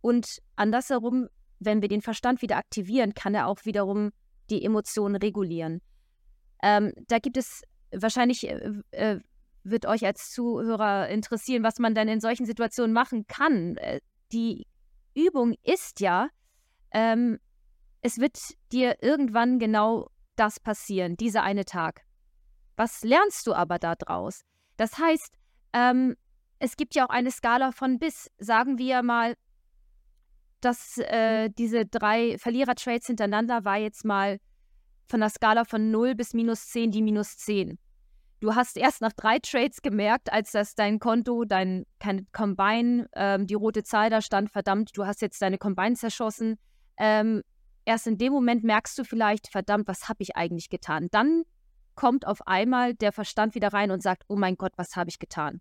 Und 0.00 0.38
andersherum, 0.56 1.28
wenn 1.60 1.80
wir 1.80 1.88
den 1.88 2.02
Verstand 2.02 2.42
wieder 2.42 2.56
aktivieren, 2.56 3.14
kann 3.14 3.34
er 3.34 3.46
auch 3.46 3.64
wiederum 3.64 4.10
die 4.50 4.64
Emotionen 4.64 5.16
regulieren. 5.16 5.80
Ähm, 6.62 6.92
da 7.08 7.18
gibt 7.18 7.36
es 7.36 7.62
wahrscheinlich, 7.92 8.48
äh, 8.48 8.72
äh, 8.90 9.20
wird 9.62 9.86
euch 9.86 10.04
als 10.04 10.30
Zuhörer 10.30 11.08
interessieren, 11.08 11.62
was 11.62 11.78
man 11.78 11.94
dann 11.94 12.08
in 12.08 12.20
solchen 12.20 12.44
Situationen 12.44 12.92
machen 12.92 13.26
kann. 13.26 13.76
Äh, 13.76 14.00
die 14.32 14.66
Übung 15.14 15.54
ist 15.62 16.00
ja, 16.00 16.28
ähm, 16.90 17.38
es 18.02 18.18
wird 18.18 18.38
dir 18.72 19.02
irgendwann 19.02 19.58
genau 19.58 20.10
das 20.36 20.60
passieren, 20.60 21.16
dieser 21.16 21.42
eine 21.42 21.64
Tag. 21.64 22.02
Was 22.76 23.02
lernst 23.02 23.46
du 23.46 23.54
aber 23.54 23.78
daraus? 23.78 24.42
Das 24.76 24.98
heißt, 24.98 25.32
ähm, 25.72 26.16
es 26.58 26.76
gibt 26.76 26.94
ja 26.94 27.04
auch 27.06 27.10
eine 27.10 27.30
Skala 27.30 27.72
von 27.72 27.98
bis. 27.98 28.30
Sagen 28.38 28.78
wir 28.78 29.02
mal, 29.02 29.36
dass 30.60 30.98
äh, 30.98 31.50
diese 31.50 31.86
drei 31.86 32.38
Verlierer-Trades 32.38 33.06
hintereinander 33.06 33.64
war 33.64 33.76
jetzt 33.76 34.04
mal 34.04 34.38
von 35.06 35.20
der 35.20 35.28
Skala 35.28 35.64
von 35.64 35.90
0 35.90 36.14
bis 36.14 36.32
minus 36.32 36.68
10 36.68 36.90
die 36.90 37.02
minus 37.02 37.36
10. 37.36 37.78
Du 38.40 38.54
hast 38.54 38.76
erst 38.76 39.00
nach 39.00 39.12
drei 39.12 39.38
Trades 39.38 39.80
gemerkt, 39.82 40.32
als 40.32 40.52
das 40.52 40.74
dein 40.74 40.98
Konto, 40.98 41.44
dein 41.44 41.86
Combine, 42.32 43.08
ähm, 43.14 43.46
die 43.46 43.54
rote 43.54 43.82
Zahl 43.82 44.10
da 44.10 44.20
stand, 44.20 44.50
verdammt, 44.50 44.90
du 44.96 45.06
hast 45.06 45.22
jetzt 45.22 45.40
deine 45.40 45.58
Combine 45.58 45.94
zerschossen. 45.94 46.58
Ähm, 46.98 47.42
erst 47.84 48.06
in 48.06 48.18
dem 48.18 48.32
Moment 48.32 48.64
merkst 48.64 48.98
du 48.98 49.04
vielleicht, 49.04 49.48
verdammt, 49.48 49.88
was 49.88 50.08
habe 50.08 50.22
ich 50.22 50.36
eigentlich 50.36 50.70
getan? 50.70 51.08
Dann 51.10 51.44
kommt 51.94 52.26
auf 52.26 52.46
einmal 52.46 52.94
der 52.94 53.12
Verstand 53.12 53.54
wieder 53.54 53.72
rein 53.72 53.90
und 53.90 54.02
sagt, 54.02 54.24
oh 54.28 54.36
mein 54.36 54.56
Gott, 54.56 54.72
was 54.76 54.96
habe 54.96 55.10
ich 55.10 55.18
getan? 55.18 55.60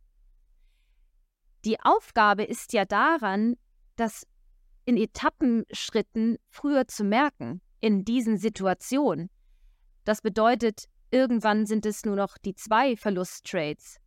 Die 1.65 1.79
Aufgabe 1.79 2.43
ist 2.43 2.73
ja 2.73 2.85
daran, 2.85 3.55
das 3.95 4.27
in 4.85 4.97
Etappenschritten 4.97 6.37
früher 6.49 6.87
zu 6.87 7.03
merken, 7.03 7.61
in 7.79 8.03
diesen 8.03 8.37
Situationen. 8.37 9.29
Das 10.03 10.21
bedeutet, 10.21 10.85
irgendwann 11.11 11.65
sind 11.65 11.85
es 11.85 12.03
nur 12.03 12.15
noch 12.15 12.37
die 12.37 12.55
zwei 12.55 12.97
Verlusttrades. 12.97 13.97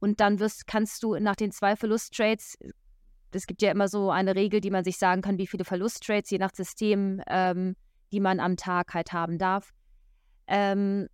Und 0.00 0.20
dann 0.20 0.40
wirst, 0.40 0.66
kannst 0.66 1.02
du 1.02 1.16
nach 1.16 1.36
den 1.36 1.52
zwei 1.52 1.76
Verlusttrades 1.76 2.56
es 3.32 3.46
gibt 3.46 3.62
ja 3.62 3.70
immer 3.70 3.88
so 3.88 4.10
eine 4.10 4.34
Regel, 4.34 4.60
die 4.60 4.70
man 4.70 4.84
sich 4.84 4.98
sagen 4.98 5.22
kann, 5.22 5.38
wie 5.38 5.46
viele 5.46 5.64
Verlusttrades 5.64 6.30
je 6.30 6.38
nach 6.38 6.54
System, 6.54 7.22
ähm, 7.26 7.76
die 8.12 8.20
man 8.20 8.40
am 8.40 8.56
Tag 8.56 8.94
halt 8.94 9.12
haben 9.12 9.38
darf. 9.38 9.70
Ähm, 10.46 11.08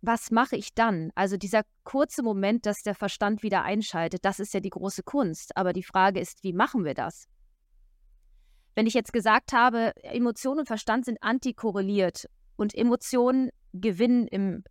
was 0.00 0.30
mache 0.30 0.56
ich 0.56 0.74
dann? 0.74 1.10
Also 1.14 1.36
dieser 1.36 1.62
kurze 1.84 2.22
Moment, 2.22 2.66
dass 2.66 2.82
der 2.82 2.94
Verstand 2.94 3.42
wieder 3.42 3.64
einschaltet, 3.64 4.24
das 4.24 4.38
ist 4.38 4.54
ja 4.54 4.60
die 4.60 4.70
große 4.70 5.02
Kunst. 5.02 5.56
Aber 5.56 5.72
die 5.72 5.82
Frage 5.82 6.20
ist, 6.20 6.42
wie 6.44 6.52
machen 6.52 6.84
wir 6.84 6.94
das? 6.94 7.26
Wenn 8.74 8.86
ich 8.86 8.94
jetzt 8.94 9.12
gesagt 9.12 9.52
habe, 9.52 9.92
Emotion 10.02 10.60
und 10.60 10.66
Verstand 10.66 11.04
sind 11.04 11.20
antikorreliert 11.20 12.28
und 12.56 12.74
Emotionen 12.74 13.50
gewinnen 13.72 14.28
im 14.28 14.62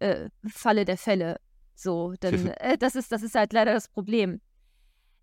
äh, 0.00 0.28
Falle 0.48 0.84
der 0.84 0.98
Fälle, 0.98 1.36
so, 1.74 2.14
dann 2.20 2.48
äh, 2.48 2.76
das 2.76 2.96
ist 2.96 3.12
das 3.12 3.22
ist 3.22 3.36
halt 3.36 3.52
leider 3.52 3.72
das 3.72 3.88
Problem. 3.88 4.40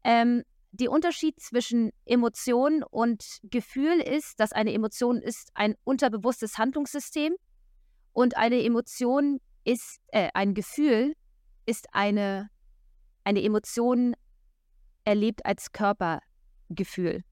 Ähm, 0.06 0.44
der 0.74 0.92
Unterschied 0.92 1.40
zwischen 1.40 1.92
Emotion 2.06 2.84
und 2.84 3.24
Gefühl 3.44 4.00
ist, 4.00 4.40
dass 4.40 4.52
eine 4.52 4.74
Emotion 4.74 5.22
ist 5.22 5.52
ein 5.54 5.76
unterbewusstes 5.84 6.58
Handlungssystem 6.58 7.36
und 8.12 8.36
eine 8.38 8.62
Emotion 8.64 9.40
ist, 9.64 10.00
äh, 10.08 10.30
ein 10.34 10.56
Gefühl 10.56 11.14
ist 11.68 11.88
eine, 11.92 12.50
eine 13.24 13.44
Emotion 13.44 14.16
erlebt 15.04 15.46
als 15.46 15.72
Körpergefühl. 15.72 17.24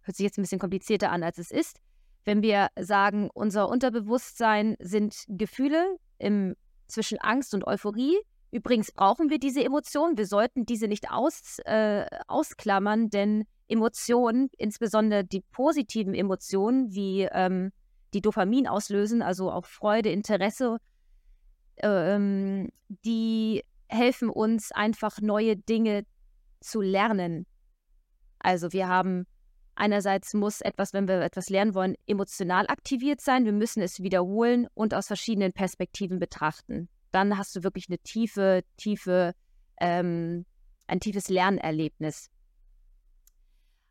Hört 0.00 0.16
sich 0.16 0.24
jetzt 0.24 0.38
ein 0.38 0.42
bisschen 0.42 0.58
komplizierter 0.58 1.10
an, 1.10 1.22
als 1.22 1.36
es 1.36 1.50
ist. 1.50 1.80
Wenn 2.24 2.42
wir 2.42 2.68
sagen, 2.78 3.28
unser 3.32 3.68
Unterbewusstsein 3.68 4.76
sind 4.80 5.24
Gefühle 5.28 5.98
im, 6.18 6.56
zwischen 6.86 7.18
Angst 7.18 7.52
und 7.52 7.66
Euphorie, 7.66 8.16
Übrigens 8.52 8.90
brauchen 8.90 9.30
wir 9.30 9.38
diese 9.38 9.64
Emotionen. 9.64 10.18
Wir 10.18 10.26
sollten 10.26 10.66
diese 10.66 10.88
nicht 10.88 11.10
aus, 11.10 11.58
äh, 11.64 12.06
ausklammern, 12.26 13.10
denn 13.10 13.44
Emotionen, 13.68 14.50
insbesondere 14.58 15.24
die 15.24 15.42
positiven 15.52 16.14
Emotionen, 16.14 16.92
wie 16.92 17.28
ähm, 17.30 17.70
die 18.12 18.20
Dopamin 18.20 18.66
auslösen, 18.66 19.22
also 19.22 19.52
auch 19.52 19.66
Freude, 19.66 20.10
Interesse, 20.10 20.78
ähm, 21.76 22.70
die 23.04 23.62
helfen 23.86 24.28
uns 24.28 24.72
einfach 24.72 25.20
neue 25.20 25.56
Dinge 25.56 26.04
zu 26.60 26.80
lernen. 26.80 27.46
Also 28.40 28.72
wir 28.72 28.88
haben 28.88 29.26
einerseits 29.76 30.34
muss 30.34 30.60
etwas, 30.60 30.92
wenn 30.92 31.06
wir 31.06 31.20
etwas 31.20 31.48
lernen 31.50 31.74
wollen, 31.74 31.94
emotional 32.06 32.66
aktiviert 32.66 33.20
sein. 33.20 33.44
Wir 33.44 33.52
müssen 33.52 33.80
es 33.80 34.02
wiederholen 34.02 34.66
und 34.74 34.92
aus 34.92 35.06
verschiedenen 35.06 35.52
Perspektiven 35.52 36.18
betrachten 36.18 36.88
dann 37.12 37.36
hast 37.36 37.54
du 37.56 37.62
wirklich 37.62 37.88
eine 37.88 37.98
tiefe, 37.98 38.62
tiefe, 38.76 39.34
ähm, 39.80 40.46
ein 40.86 41.00
tiefes 41.00 41.28
Lernerlebnis. 41.28 42.30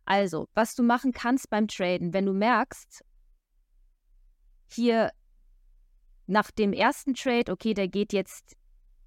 Also, 0.05 0.47
was 0.53 0.75
du 0.75 0.83
machen 0.83 1.11
kannst 1.11 1.49
beim 1.49 1.67
Traden, 1.67 2.13
wenn 2.13 2.25
du 2.25 2.33
merkst, 2.33 3.03
hier 4.71 5.11
nach 6.27 6.51
dem 6.51 6.73
ersten 6.73 7.13
Trade, 7.13 7.51
okay, 7.51 7.73
der 7.73 7.87
geht 7.87 8.13
jetzt 8.13 8.55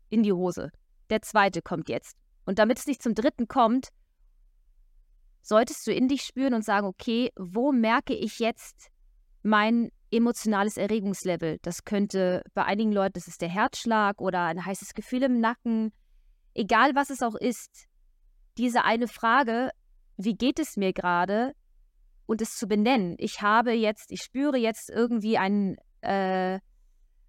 in 0.09 0.23
die 0.23 0.33
Hose. 0.33 0.71
Der 1.11 1.23
zweite 1.23 1.63
kommt 1.63 1.89
jetzt. 1.89 2.17
Und 2.45 2.59
damit 2.59 2.79
es 2.79 2.87
nicht 2.87 3.03
zum 3.03 3.15
dritten 3.15 3.49
kommt, 3.49 3.89
solltest 5.43 5.87
du 5.87 5.93
in 5.93 6.09
dich 6.09 6.23
spüren 6.23 6.55
und 6.55 6.65
sagen, 6.65 6.87
okay, 6.87 7.31
wo 7.37 7.73
merke 7.73 8.15
ich 8.15 8.39
jetzt 8.39 8.91
mein 9.43 9.91
emotionales 10.13 10.77
Erregungslevel. 10.77 11.59
Das 11.63 11.85
könnte 11.85 12.43
bei 12.55 12.65
einigen 12.65 12.93
Leuten, 12.93 13.15
das 13.15 13.27
ist 13.27 13.41
der 13.41 13.49
Herzschlag 13.49 14.21
oder 14.21 14.45
ein 14.45 14.65
heißes 14.65 14.95
Gefühl 14.95 15.25
im 15.25 15.41
Nacken. 15.41 15.93
Egal 16.55 16.95
was 16.95 17.11
es 17.11 17.23
auch 17.23 17.35
ist, 17.35 17.89
diese 18.59 18.85
eine 18.85 19.09
Frage, 19.09 19.71
wie 20.17 20.35
geht 20.35 20.59
es 20.59 20.77
mir 20.77 20.93
gerade? 20.93 21.55
Und 22.27 22.41
es 22.41 22.57
zu 22.57 22.69
benennen. 22.69 23.17
Ich 23.19 23.43
habe 23.43 23.73
jetzt, 23.73 24.13
ich 24.13 24.23
spüre 24.23 24.57
jetzt 24.57 24.91
irgendwie 24.91 25.39
ein, 25.39 25.77
äh, 26.03 26.61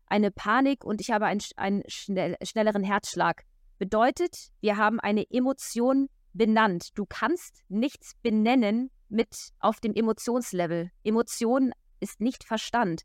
eine 0.05 0.31
Panik 0.31 0.85
und 0.85 1.01
ich 1.01 1.09
habe 1.09 1.25
einen, 1.25 1.41
einen 1.55 1.83
schnell, 1.87 2.35
schnelleren 2.43 2.83
Herzschlag. 2.83 3.43
Bedeutet, 3.79 4.49
wir 4.61 4.77
haben 4.77 4.99
eine 4.99 5.25
Emotion 5.31 6.09
benannt. 6.33 6.89
Du 6.95 7.05
kannst 7.07 7.63
nichts 7.69 8.13
benennen 8.21 8.91
mit 9.09 9.35
auf 9.59 9.79
dem 9.79 9.93
Emotionslevel. 9.93 10.91
Emotionen 11.03 11.73
ist 12.03 12.21
nicht 12.21 12.43
Verstand. 12.43 13.03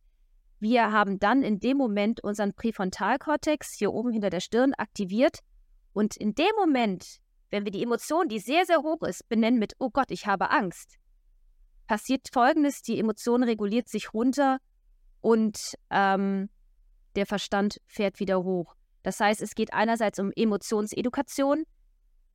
Wir 0.60 0.90
haben 0.92 1.18
dann 1.20 1.42
in 1.42 1.60
dem 1.60 1.76
Moment 1.76 2.22
unseren 2.22 2.52
Präfrontalkortex 2.52 3.72
hier 3.72 3.92
oben 3.94 4.10
hinter 4.10 4.28
der 4.28 4.40
Stirn 4.40 4.74
aktiviert 4.74 5.38
und 5.92 6.16
in 6.16 6.34
dem 6.34 6.50
Moment, 6.58 7.18
wenn 7.50 7.64
wir 7.64 7.70
die 7.70 7.82
Emotion, 7.82 8.28
die 8.28 8.40
sehr, 8.40 8.66
sehr 8.66 8.82
hoch 8.82 9.02
ist, 9.02 9.28
benennen 9.28 9.58
mit, 9.58 9.74
oh 9.78 9.90
Gott, 9.90 10.10
ich 10.10 10.26
habe 10.26 10.50
Angst, 10.50 10.96
passiert 11.86 12.28
Folgendes, 12.32 12.82
die 12.82 12.98
Emotion 12.98 13.44
reguliert 13.44 13.88
sich 13.88 14.12
runter 14.12 14.58
und 15.20 15.74
ähm, 15.90 16.50
der 17.14 17.26
Verstand 17.26 17.80
fährt 17.86 18.20
wieder 18.20 18.42
hoch. 18.42 18.74
Das 19.04 19.20
heißt, 19.20 19.40
es 19.40 19.54
geht 19.54 19.72
einerseits 19.72 20.18
um 20.18 20.32
Emotionsedukation, 20.34 21.64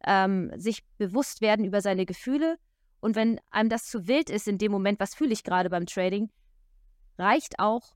ähm, 0.05 0.51
sich 0.55 0.83
bewusst 0.97 1.41
werden 1.41 1.65
über 1.65 1.81
seine 1.81 2.05
Gefühle 2.05 2.57
und 3.01 3.17
wenn 3.17 3.39
einem 3.51 3.69
das 3.69 3.85
zu 3.85 4.07
wild 4.07 4.29
ist 4.29 4.47
in 4.47 4.57
dem 4.57 4.71
Moment, 4.71 5.01
was 5.01 5.13
fühle 5.13 5.33
ich 5.33 5.43
gerade 5.43 5.69
beim 5.69 5.85
Trading, 5.85 6.29
reicht 7.17 7.59
auch 7.59 7.95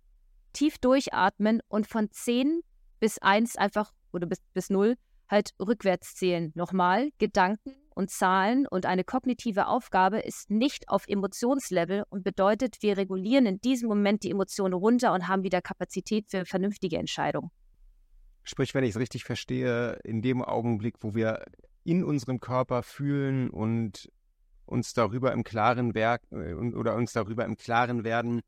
tief 0.53 0.77
durchatmen 0.77 1.61
und 1.67 1.87
von 1.87 2.09
10 2.11 2.61
bis 2.99 3.17
1 3.19 3.57
einfach 3.57 3.93
oder 4.11 4.25
bis, 4.25 4.39
bis 4.53 4.69
0 4.69 4.95
halt 5.29 5.51
rückwärts 5.59 6.15
zählen. 6.15 6.51
Nochmal, 6.55 7.09
Gedanken 7.17 7.75
und 7.93 8.11
Zahlen 8.11 8.67
und 8.67 8.85
eine 8.85 9.03
kognitive 9.03 9.67
Aufgabe 9.67 10.19
ist 10.19 10.49
nicht 10.49 10.89
auf 10.89 11.07
Emotionslevel 11.07 12.03
und 12.09 12.23
bedeutet, 12.23 12.77
wir 12.81 12.97
regulieren 12.97 13.45
in 13.45 13.59
diesem 13.59 13.89
Moment 13.89 14.23
die 14.23 14.31
Emotionen 14.31 14.73
runter 14.73 15.13
und 15.13 15.27
haben 15.27 15.43
wieder 15.43 15.61
Kapazität 15.61 16.29
für 16.29 16.45
vernünftige 16.45 16.97
Entscheidungen. 16.97 17.49
Sprich, 18.43 18.73
wenn 18.73 18.83
ich 18.83 18.91
es 18.91 18.99
richtig 18.99 19.25
verstehe, 19.25 19.99
in 20.03 20.21
dem 20.21 20.41
Augenblick, 20.41 20.95
wo 21.01 21.15
wir 21.15 21.43
in 21.83 22.03
unserem 22.03 22.39
Körper 22.39 22.83
fühlen 22.83 23.49
und 23.49 24.09
uns 24.65 24.93
darüber 24.93 25.31
im 25.33 25.43
Klaren 25.43 25.95
werk 25.95 26.21
äh, 26.31 26.53
oder 26.53 26.95
uns 26.95 27.13
darüber 27.13 27.45
im 27.45 27.57
Klaren 27.57 28.03
werden, 28.03 28.41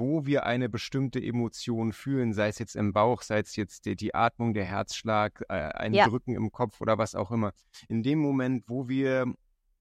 wo 0.00 0.26
wir 0.26 0.46
eine 0.46 0.68
bestimmte 0.68 1.22
Emotion 1.22 1.92
fühlen, 1.92 2.32
sei 2.32 2.48
es 2.48 2.58
jetzt 2.58 2.74
im 2.74 2.92
Bauch, 2.92 3.22
sei 3.22 3.38
es 3.38 3.54
jetzt 3.54 3.84
die, 3.84 3.94
die 3.94 4.14
Atmung, 4.14 4.54
der 4.54 4.64
Herzschlag, 4.64 5.44
äh, 5.48 5.54
ein 5.54 5.94
ja. 5.94 6.08
Drücken 6.08 6.34
im 6.34 6.50
Kopf 6.50 6.80
oder 6.80 6.98
was 6.98 7.14
auch 7.14 7.30
immer. 7.30 7.52
In 7.88 8.02
dem 8.02 8.18
Moment, 8.18 8.64
wo 8.66 8.88
wir 8.88 9.32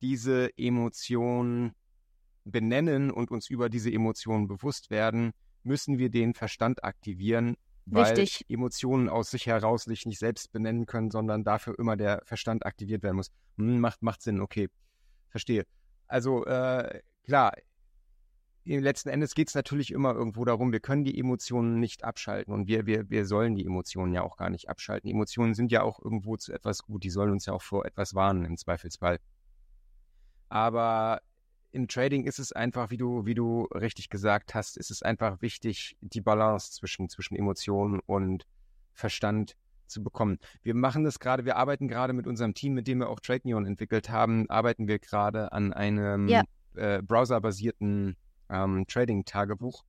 diese 0.01 0.55
Emotion 0.57 1.73
benennen 2.43 3.11
und 3.11 3.31
uns 3.31 3.49
über 3.49 3.69
diese 3.69 3.91
Emotion 3.91 4.47
bewusst 4.47 4.89
werden, 4.89 5.31
müssen 5.63 5.97
wir 5.97 6.09
den 6.09 6.33
Verstand 6.33 6.83
aktivieren, 6.83 7.55
weil 7.85 8.13
Richtig. 8.13 8.45
Emotionen 8.49 9.09
aus 9.09 9.31
sich 9.31 9.47
heraus 9.47 9.83
sich 9.83 10.05
nicht 10.05 10.19
selbst 10.19 10.51
benennen 10.51 10.85
können, 10.85 11.11
sondern 11.11 11.43
dafür 11.43 11.77
immer 11.79 11.95
der 11.95 12.21
Verstand 12.25 12.65
aktiviert 12.65 13.03
werden 13.03 13.15
muss. 13.15 13.31
Hm, 13.57 13.79
macht, 13.79 14.01
macht 14.01 14.21
Sinn, 14.21 14.41
okay. 14.41 14.69
Verstehe. 15.29 15.65
Also 16.07 16.45
äh, 16.45 17.01
klar, 17.23 17.53
letzten 18.77 19.09
Endes 19.09 19.33
geht 19.35 19.49
es 19.49 19.55
natürlich 19.55 19.91
immer 19.91 20.13
irgendwo 20.13 20.45
darum, 20.45 20.71
wir 20.71 20.79
können 20.79 21.03
die 21.03 21.17
Emotionen 21.17 21.79
nicht 21.79 22.03
abschalten 22.03 22.53
und 22.53 22.67
wir, 22.67 22.85
wir, 22.85 23.09
wir 23.09 23.25
sollen 23.25 23.55
die 23.55 23.65
Emotionen 23.65 24.13
ja 24.13 24.21
auch 24.21 24.37
gar 24.37 24.49
nicht 24.49 24.69
abschalten. 24.69 25.09
Emotionen 25.09 25.53
sind 25.55 25.71
ja 25.71 25.81
auch 25.81 25.99
irgendwo 25.99 26.37
zu 26.37 26.53
etwas 26.53 26.83
gut, 26.83 27.03
die 27.03 27.09
sollen 27.09 27.31
uns 27.31 27.45
ja 27.45 27.53
auch 27.53 27.61
vor 27.61 27.85
etwas 27.85 28.13
warnen 28.13 28.45
im 28.45 28.57
Zweifelsfall. 28.57 29.19
Aber 30.49 31.21
im 31.71 31.87
Trading 31.87 32.25
ist 32.25 32.39
es 32.39 32.51
einfach, 32.51 32.89
wie 32.89 32.97
du, 32.97 33.25
wie 33.25 33.35
du 33.35 33.63
richtig 33.73 34.09
gesagt 34.09 34.55
hast, 34.55 34.77
ist 34.77 34.91
es 34.91 35.03
einfach 35.03 35.41
wichtig, 35.41 35.95
die 36.01 36.21
Balance 36.21 36.71
zwischen, 36.71 37.09
zwischen 37.09 37.35
Emotionen 37.35 37.99
und 38.05 38.45
Verstand 38.93 39.55
zu 39.85 40.03
bekommen. 40.03 40.39
Wir 40.61 40.75
machen 40.75 41.03
das 41.03 41.19
gerade, 41.19 41.45
wir 41.45 41.55
arbeiten 41.57 41.87
gerade 41.87 42.13
mit 42.13 42.27
unserem 42.27 42.53
Team, 42.53 42.73
mit 42.73 42.87
dem 42.87 42.99
wir 42.99 43.09
auch 43.09 43.19
Trade 43.19 43.41
Neon 43.43 43.65
entwickelt 43.65 44.09
haben, 44.09 44.49
arbeiten 44.49 44.87
wir 44.87 44.99
gerade 44.99 45.51
an 45.51 45.73
einem 45.73 46.27
Ja. 46.27 46.43
äh, 46.75 47.01
browserbasierten 47.01 48.15
ähm, 48.49 48.85
Trading-Tagebuch. 48.87 49.83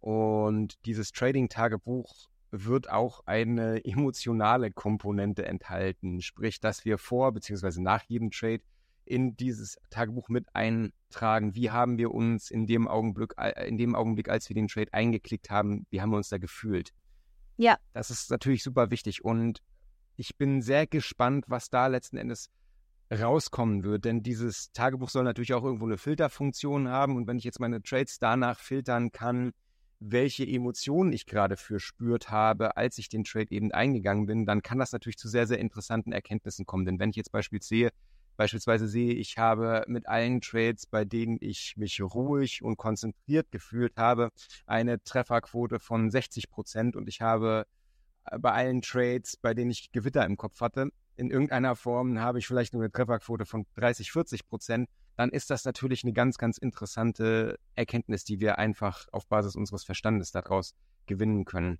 Und 0.00 0.84
dieses 0.84 1.12
Trading-Tagebuch 1.12 2.28
wird 2.50 2.90
auch 2.90 3.22
eine 3.26 3.84
emotionale 3.84 4.70
Komponente 4.70 5.46
enthalten, 5.46 6.20
sprich, 6.20 6.60
dass 6.60 6.84
wir 6.84 6.98
vor 6.98 7.32
bzw. 7.32 7.80
nach 7.80 8.02
jedem 8.04 8.30
Trade 8.30 8.62
in 9.04 9.36
dieses 9.36 9.78
Tagebuch 9.90 10.28
mit 10.28 10.46
eintragen, 10.54 11.54
wie 11.54 11.70
haben 11.70 11.98
wir 11.98 12.12
uns 12.12 12.50
in 12.50 12.66
dem 12.66 12.86
Augenblick, 12.86 13.34
äh, 13.36 13.68
in 13.68 13.76
dem 13.76 13.94
Augenblick, 13.94 14.28
als 14.28 14.48
wir 14.48 14.54
den 14.54 14.68
Trade 14.68 14.92
eingeklickt 14.92 15.50
haben, 15.50 15.86
wie 15.90 16.00
haben 16.00 16.10
wir 16.10 16.16
uns 16.16 16.28
da 16.28 16.38
gefühlt. 16.38 16.92
Ja. 17.56 17.78
Das 17.92 18.10
ist 18.10 18.30
natürlich 18.30 18.62
super 18.62 18.90
wichtig 18.90 19.24
und 19.24 19.62
ich 20.16 20.36
bin 20.36 20.62
sehr 20.62 20.86
gespannt, 20.86 21.46
was 21.48 21.70
da 21.70 21.86
letzten 21.86 22.16
Endes 22.16 22.50
rauskommen 23.12 23.84
wird, 23.84 24.04
denn 24.04 24.22
dieses 24.22 24.72
Tagebuch 24.72 25.10
soll 25.10 25.24
natürlich 25.24 25.54
auch 25.54 25.64
irgendwo 25.64 25.86
eine 25.86 25.98
Filterfunktion 25.98 26.88
haben 26.88 27.16
und 27.16 27.26
wenn 27.26 27.36
ich 27.36 27.44
jetzt 27.44 27.60
meine 27.60 27.82
Trades 27.82 28.18
danach 28.18 28.58
filtern 28.58 29.12
kann, 29.12 29.52
welche 30.00 30.44
Emotionen 30.46 31.12
ich 31.12 31.26
gerade 31.26 31.56
für 31.56 31.78
spürt 31.78 32.30
habe, 32.30 32.76
als 32.76 32.98
ich 32.98 33.08
den 33.08 33.24
Trade 33.24 33.50
eben 33.50 33.70
eingegangen 33.70 34.26
bin, 34.26 34.46
dann 34.46 34.62
kann 34.62 34.78
das 34.78 34.92
natürlich 34.92 35.18
zu 35.18 35.28
sehr, 35.28 35.46
sehr 35.46 35.58
interessanten 35.58 36.12
Erkenntnissen 36.12 36.66
kommen. 36.66 36.84
Denn 36.84 36.98
wenn 36.98 37.10
ich 37.10 37.16
jetzt 37.16 37.30
beispielsweise 37.30 37.68
sehe, 37.68 37.90
beispielsweise 38.36 38.88
sehe, 38.88 39.12
ich 39.12 39.38
habe 39.38 39.84
mit 39.86 40.08
allen 40.08 40.40
Trades, 40.40 40.86
bei 40.86 41.04
denen 41.04 41.38
ich 41.40 41.76
mich 41.76 42.00
ruhig 42.02 42.62
und 42.62 42.76
konzentriert 42.76 43.52
gefühlt 43.52 43.96
habe, 43.96 44.30
eine 44.66 45.02
Trefferquote 45.04 45.78
von 45.78 46.10
60 46.10 46.50
Prozent 46.50 46.96
und 46.96 47.08
ich 47.08 47.20
habe 47.20 47.66
äh, 48.24 48.38
bei 48.38 48.52
allen 48.52 48.82
Trades, 48.82 49.36
bei 49.36 49.54
denen 49.54 49.70
ich 49.70 49.92
Gewitter 49.92 50.24
im 50.24 50.36
Kopf 50.36 50.60
hatte, 50.60 50.88
in 51.16 51.30
irgendeiner 51.30 51.76
Form 51.76 52.18
habe 52.18 52.38
ich 52.38 52.46
vielleicht 52.46 52.72
nur 52.72 52.82
eine 52.82 52.92
Trefferquote 52.92 53.46
von 53.46 53.66
30, 53.76 54.12
40 54.12 54.48
Prozent, 54.48 54.88
dann 55.16 55.30
ist 55.30 55.50
das 55.50 55.64
natürlich 55.64 56.04
eine 56.04 56.12
ganz, 56.12 56.38
ganz 56.38 56.58
interessante 56.58 57.58
Erkenntnis, 57.74 58.24
die 58.24 58.40
wir 58.40 58.58
einfach 58.58 59.06
auf 59.12 59.26
Basis 59.26 59.56
unseres 59.56 59.84
Verstandes 59.84 60.30
daraus 60.32 60.74
gewinnen 61.06 61.44
können. 61.44 61.78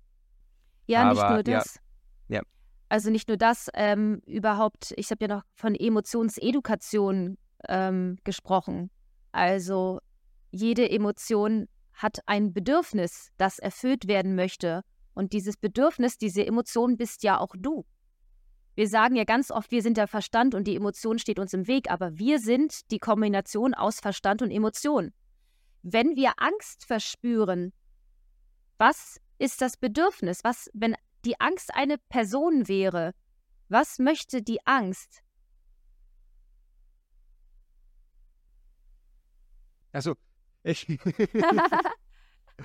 Ja, 0.85 1.09
nicht 1.09 1.21
Aber, 1.21 1.35
nur 1.35 1.47
ja. 1.47 1.59
das. 1.59 1.79
Ja. 2.27 2.41
Also 2.89 3.09
nicht 3.09 3.27
nur 3.27 3.37
das, 3.37 3.69
ähm, 3.73 4.21
überhaupt, 4.25 4.93
ich 4.97 5.09
habe 5.09 5.25
ja 5.25 5.35
noch 5.35 5.43
von 5.55 5.73
Emotionsedukation 5.73 7.37
ähm, 7.67 8.17
gesprochen. 8.23 8.91
Also 9.31 9.99
jede 10.51 10.89
Emotion 10.89 11.67
hat 11.93 12.19
ein 12.27 12.53
Bedürfnis, 12.53 13.29
das 13.37 13.59
erfüllt 13.59 14.07
werden 14.07 14.35
möchte. 14.35 14.83
Und 15.13 15.33
dieses 15.33 15.57
Bedürfnis, 15.57 16.17
diese 16.17 16.45
Emotion 16.45 16.97
bist 16.97 17.23
ja 17.23 17.39
auch 17.39 17.55
du. 17.57 17.85
Wir 18.75 18.87
sagen 18.87 19.15
ja 19.15 19.23
ganz 19.23 19.51
oft, 19.51 19.71
wir 19.71 19.83
sind 19.83 19.97
der 19.97 20.07
Verstand 20.07 20.55
und 20.55 20.65
die 20.65 20.75
Emotion 20.75 21.19
steht 21.19 21.39
uns 21.39 21.53
im 21.53 21.67
Weg, 21.67 21.91
aber 21.91 22.17
wir 22.17 22.39
sind 22.39 22.89
die 22.91 22.99
Kombination 22.99 23.73
aus 23.73 23.99
Verstand 23.99 24.41
und 24.41 24.49
Emotion. 24.49 25.13
Wenn 25.83 26.15
wir 26.15 26.33
Angst 26.37 26.85
verspüren, 26.85 27.71
was 28.77 29.19
ist 29.37 29.61
das 29.61 29.77
Bedürfnis? 29.77 30.43
Was, 30.43 30.69
wenn 30.73 30.95
die 31.25 31.39
Angst 31.39 31.75
eine 31.75 31.97
Person 31.97 32.67
wäre, 32.67 33.13
was 33.69 33.99
möchte 33.99 34.41
die 34.41 34.65
Angst? 34.65 35.21
Also, 39.91 40.15
ich. 40.63 40.87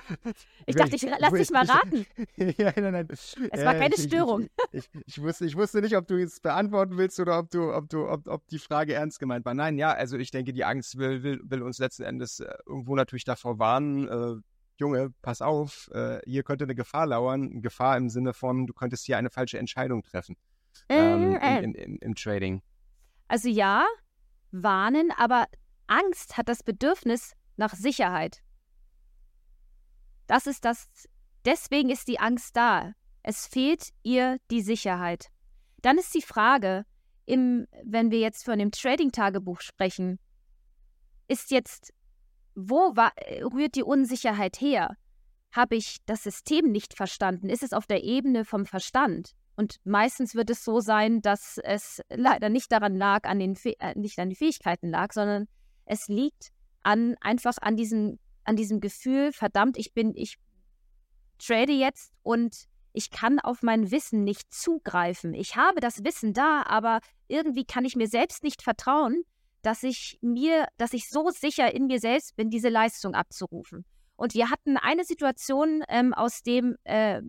ich 0.65 0.75
dachte, 0.75 0.95
ich 0.95 1.01
lass 1.01 1.33
dich 1.33 1.49
mal 1.51 1.65
raten. 1.65 2.05
ja, 2.57 2.71
nein, 2.75 2.93
nein. 2.93 3.07
Es 3.09 3.35
war 3.37 3.73
keine 3.75 3.95
ich, 3.95 4.03
Störung. 4.03 4.47
Ich, 4.71 4.89
ich, 4.93 5.07
ich, 5.07 5.21
wusste, 5.21 5.45
ich 5.45 5.55
wusste 5.55 5.81
nicht, 5.81 5.95
ob 5.95 6.07
du 6.07 6.21
es 6.21 6.39
beantworten 6.39 6.97
willst 6.97 7.19
oder 7.19 7.39
ob 7.39 7.49
du, 7.49 7.73
ob 7.73 7.89
du, 7.89 8.07
ob, 8.07 8.27
ob 8.27 8.47
die 8.47 8.59
Frage 8.59 8.93
ernst 8.93 9.19
gemeint 9.19 9.45
war. 9.45 9.53
Nein, 9.53 9.77
ja, 9.77 9.91
also 9.91 10.17
ich 10.17 10.31
denke, 10.31 10.53
die 10.53 10.65
Angst 10.65 10.97
will, 10.97 11.23
will, 11.23 11.39
will 11.43 11.61
uns 11.61 11.79
letzten 11.79 12.03
Endes 12.03 12.39
äh, 12.39 12.51
irgendwo 12.65 12.95
natürlich 12.95 13.25
davor 13.25 13.59
warnen, 13.59 14.07
äh, 14.07 14.41
Junge, 14.77 15.13
pass 15.21 15.41
auf, 15.41 15.89
äh, 15.93 16.19
hier 16.25 16.43
könnte 16.43 16.63
eine 16.63 16.75
Gefahr 16.75 17.05
lauern. 17.05 17.61
Gefahr 17.61 17.97
im 17.97 18.09
Sinne 18.09 18.33
von, 18.33 18.65
du 18.65 18.73
könntest 18.73 19.05
hier 19.05 19.17
eine 19.17 19.29
falsche 19.29 19.59
Entscheidung 19.59 20.03
treffen 20.03 20.37
ähm, 20.87 21.35
Äh, 21.35 21.59
im, 21.59 21.63
im, 21.63 21.75
im, 21.75 21.97
im 21.99 22.15
Trading. 22.15 22.61
Also 23.27 23.49
ja, 23.49 23.85
warnen, 24.51 25.11
aber 25.15 25.47
Angst 25.87 26.37
hat 26.37 26.49
das 26.49 26.63
Bedürfnis 26.63 27.33
nach 27.57 27.73
Sicherheit. 27.73 28.41
Das 30.29 30.45
ist 30.45 30.63
das, 30.63 30.87
deswegen 31.43 31.89
ist 31.89 32.07
die 32.07 32.19
Angst 32.19 32.55
da. 32.55 32.93
Es 33.23 33.47
fehlt 33.47 33.89
ihr 34.03 34.37
die 34.51 34.61
Sicherheit. 34.61 35.29
Dann 35.81 35.97
ist 35.97 36.13
die 36.13 36.21
Frage, 36.21 36.85
im, 37.25 37.65
wenn 37.83 38.11
wir 38.11 38.19
jetzt 38.19 38.45
von 38.45 38.59
dem 38.59 38.69
Trading-Tagebuch 38.69 39.61
sprechen, 39.61 40.19
ist 41.27 41.49
jetzt, 41.49 41.93
wo 42.53 42.95
war, 42.95 43.11
rührt 43.41 43.73
die 43.73 43.81
Unsicherheit 43.81 44.61
her? 44.61 44.95
Habe 45.51 45.75
ich 45.75 45.97
das 46.05 46.21
System 46.21 46.71
nicht 46.71 46.93
verstanden? 46.93 47.49
Ist 47.49 47.63
es 47.63 47.73
auf 47.73 47.87
der 47.87 48.03
Ebene 48.03 48.45
vom 48.45 48.67
Verstand? 48.67 49.31
Und 49.55 49.77
meistens 49.83 50.35
wird 50.35 50.51
es 50.51 50.63
so 50.63 50.79
sein, 50.79 51.23
dass 51.23 51.57
es 51.63 52.03
leider 52.09 52.49
nicht 52.49 52.71
daran 52.71 52.95
lag, 52.95 53.27
an 53.27 53.39
den 53.39 53.57
äh, 53.79 53.97
nicht 53.97 54.19
an 54.19 54.29
den 54.29 54.35
Fähigkeiten 54.35 54.89
lag, 54.89 55.11
sondern 55.11 55.47
es 55.85 56.07
liegt 56.07 56.51
an 56.83 57.15
einfach 57.19 57.57
an 57.61 57.75
diesem, 57.75 58.19
an 58.49 58.55
diesem 58.55 58.81
Gefühl, 58.81 59.31
verdammt, 59.31 59.77
ich 59.77 59.93
bin, 59.93 60.15
ich 60.15 60.39
trade 61.37 61.71
jetzt 61.71 62.11
und 62.23 62.65
ich 62.93 63.11
kann 63.11 63.39
auf 63.39 63.61
mein 63.61 63.91
Wissen 63.91 64.23
nicht 64.23 64.51
zugreifen. 64.51 65.35
Ich 65.35 65.55
habe 65.55 65.79
das 65.79 66.03
Wissen 66.03 66.33
da, 66.33 66.63
aber 66.63 66.99
irgendwie 67.27 67.63
kann 67.63 67.85
ich 67.85 67.95
mir 67.95 68.07
selbst 68.07 68.43
nicht 68.43 68.63
vertrauen, 68.63 69.21
dass 69.61 69.83
ich 69.83 70.17
mir, 70.21 70.67
dass 70.77 70.93
ich 70.93 71.09
so 71.09 71.29
sicher 71.29 71.71
in 71.75 71.85
mir 71.85 71.99
selbst 71.99 72.35
bin, 72.35 72.49
diese 72.49 72.69
Leistung 72.69 73.13
abzurufen. 73.13 73.85
Und 74.15 74.33
wir 74.33 74.49
hatten 74.49 74.77
eine 74.77 75.03
Situation 75.03 75.83
ähm, 75.87 76.15
aus 76.15 76.41
dem 76.41 76.75
äh, 76.85 77.21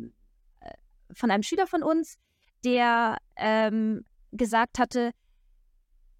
von 1.12 1.30
einem 1.30 1.42
Schüler 1.42 1.66
von 1.66 1.82
uns, 1.82 2.16
der 2.64 3.18
ähm, 3.36 4.06
gesagt 4.32 4.78
hatte, 4.78 5.10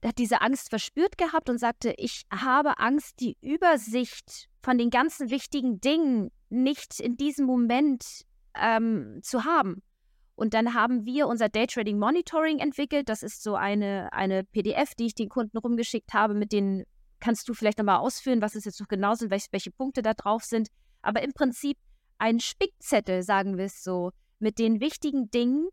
der 0.03 0.11
hat 0.11 0.19
diese 0.19 0.41
Angst 0.41 0.71
verspürt 0.71 1.19
gehabt 1.19 1.51
und 1.51 1.59
sagte, 1.59 1.95
ich 1.99 2.25
habe 2.33 2.79
Angst, 2.79 3.21
die 3.21 3.37
Übersicht 3.41 4.49
von 4.63 4.79
den 4.79 4.91
ganzen 4.91 5.31
wichtigen 5.31 5.81
Dingen 5.81 6.31
nicht 6.49 7.01
in 7.01 7.17
diesem 7.17 7.47
Moment 7.47 8.23
ähm, 8.55 9.21
zu 9.23 9.45
haben. 9.45 9.83
Und 10.35 10.55
dann 10.55 10.73
haben 10.73 11.05
wir 11.05 11.27
unser 11.27 11.51
Daytrading 11.51 11.99
Monitoring 11.99 12.61
entwickelt. 12.61 13.11
Das 13.11 13.23
ist 13.23 13.43
so 13.43 13.57
eine, 13.57 14.11
eine 14.13 14.43
PDF, 14.45 14.95
die 14.95 15.07
ich 15.07 15.15
den 15.15 15.29
Kunden 15.29 15.59
rumgeschickt 15.59 16.15
habe, 16.15 16.33
mit 16.33 16.53
denen 16.53 16.85
kannst 17.21 17.47
du 17.49 17.53
vielleicht 17.53 17.77
nochmal 17.77 17.99
ausführen, 17.99 18.41
was 18.41 18.55
es 18.55 18.65
jetzt 18.65 18.81
noch 18.81 18.89
genau 18.89 19.15
sind, 19.15 19.31
welche, 19.31 19.49
welche 19.51 19.71
Punkte 19.71 20.01
da 20.01 20.15
drauf 20.15 20.43
sind. 20.45 20.69
Aber 21.03 21.23
im 21.23 21.33
Prinzip 21.33 21.77
ein 22.17 22.41
Spickzettel, 22.41 23.23
sagen 23.23 23.59
wir 23.59 23.67
es 23.67 23.85
so, 23.85 24.13
mit 24.39 24.59
den 24.59 24.81
wichtigen 24.81 25.31
Dingen 25.31 25.69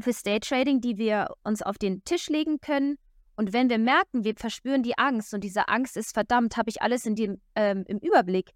fürs 0.00 0.22
Daytrading, 0.22 0.80
die 0.80 0.96
wir 0.96 1.28
uns 1.44 1.62
auf 1.62 1.76
den 1.76 2.02
Tisch 2.04 2.28
legen 2.28 2.60
können. 2.60 2.96
Und 3.36 3.52
wenn 3.52 3.68
wir 3.68 3.78
merken, 3.78 4.24
wir 4.24 4.34
verspüren 4.36 4.82
die 4.82 4.96
Angst 4.98 5.34
und 5.34 5.42
diese 5.42 5.68
Angst 5.68 5.96
ist 5.96 6.14
verdammt, 6.14 6.56
habe 6.56 6.70
ich 6.70 6.80
alles 6.80 7.06
in 7.06 7.14
dem, 7.14 7.40
ähm, 7.54 7.84
im 7.88 7.98
Überblick, 7.98 8.50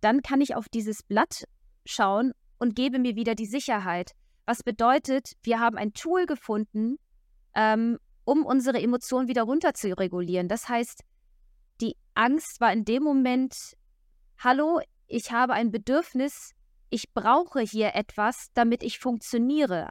dann 0.00 0.22
kann 0.22 0.40
ich 0.40 0.54
auf 0.54 0.68
dieses 0.68 1.02
Blatt 1.02 1.44
schauen 1.84 2.32
und 2.58 2.74
gebe 2.76 2.98
mir 2.98 3.16
wieder 3.16 3.34
die 3.34 3.46
Sicherheit. 3.46 4.12
Was 4.44 4.62
bedeutet, 4.62 5.32
wir 5.42 5.58
haben 5.58 5.76
ein 5.76 5.92
Tool 5.92 6.26
gefunden, 6.26 6.96
ähm, 7.54 7.98
um 8.24 8.44
unsere 8.44 8.80
Emotionen 8.80 9.28
wieder 9.28 9.42
runter 9.42 9.74
zu 9.74 9.96
regulieren. 9.96 10.48
Das 10.48 10.68
heißt, 10.68 11.02
die 11.80 11.96
Angst 12.14 12.60
war 12.60 12.72
in 12.72 12.84
dem 12.84 13.02
Moment, 13.02 13.76
hallo, 14.38 14.80
ich 15.06 15.32
habe 15.32 15.52
ein 15.52 15.70
Bedürfnis, 15.70 16.52
ich 16.90 17.12
brauche 17.12 17.60
hier 17.60 17.94
etwas, 17.94 18.48
damit 18.54 18.82
ich 18.82 18.98
funktioniere. 18.98 19.88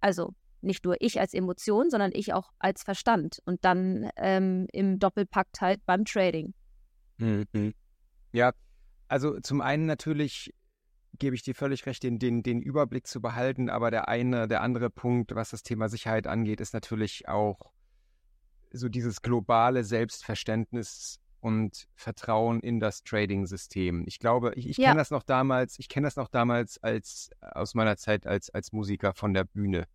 Also 0.00 0.34
nicht 0.60 0.84
nur 0.84 0.96
ich 1.00 1.20
als 1.20 1.34
Emotion, 1.34 1.90
sondern 1.90 2.10
ich 2.12 2.32
auch 2.32 2.50
als 2.58 2.82
Verstand 2.82 3.40
und 3.44 3.64
dann 3.64 4.10
ähm, 4.16 4.66
im 4.72 4.98
Doppelpakt 4.98 5.60
halt 5.60 5.84
beim 5.86 6.04
Trading. 6.04 6.54
Mhm. 7.18 7.74
Ja, 8.32 8.52
Also 9.08 9.40
zum 9.40 9.60
einen 9.60 9.86
natürlich 9.86 10.52
gebe 11.18 11.34
ich 11.34 11.42
dir 11.42 11.54
völlig 11.54 11.86
recht, 11.86 12.02
den, 12.02 12.18
den, 12.18 12.42
den 12.42 12.60
Überblick 12.60 13.06
zu 13.06 13.20
behalten, 13.20 13.70
aber 13.70 13.90
der 13.90 14.08
eine, 14.08 14.46
der 14.46 14.62
andere 14.62 14.90
Punkt, 14.90 15.34
was 15.34 15.50
das 15.50 15.62
Thema 15.62 15.88
Sicherheit 15.88 16.26
angeht, 16.26 16.60
ist 16.60 16.74
natürlich 16.74 17.28
auch 17.28 17.72
so 18.70 18.88
dieses 18.88 19.22
globale 19.22 19.82
Selbstverständnis 19.82 21.20
und 21.40 21.88
Vertrauen 21.94 22.60
in 22.60 22.80
das 22.80 23.04
Trading-System. 23.04 24.04
Ich 24.06 24.18
glaube, 24.18 24.52
ich, 24.54 24.68
ich 24.68 24.76
ja. 24.76 24.88
kenne 24.88 24.98
das 24.98 25.10
noch 25.10 25.22
damals, 25.22 25.78
ich 25.78 25.88
kenne 25.88 26.06
das 26.06 26.16
noch 26.16 26.28
damals 26.28 26.82
als 26.82 27.30
aus 27.40 27.74
meiner 27.74 27.96
Zeit 27.96 28.26
als, 28.26 28.50
als 28.50 28.72
Musiker 28.72 29.14
von 29.14 29.34
der 29.34 29.44
Bühne. 29.44 29.86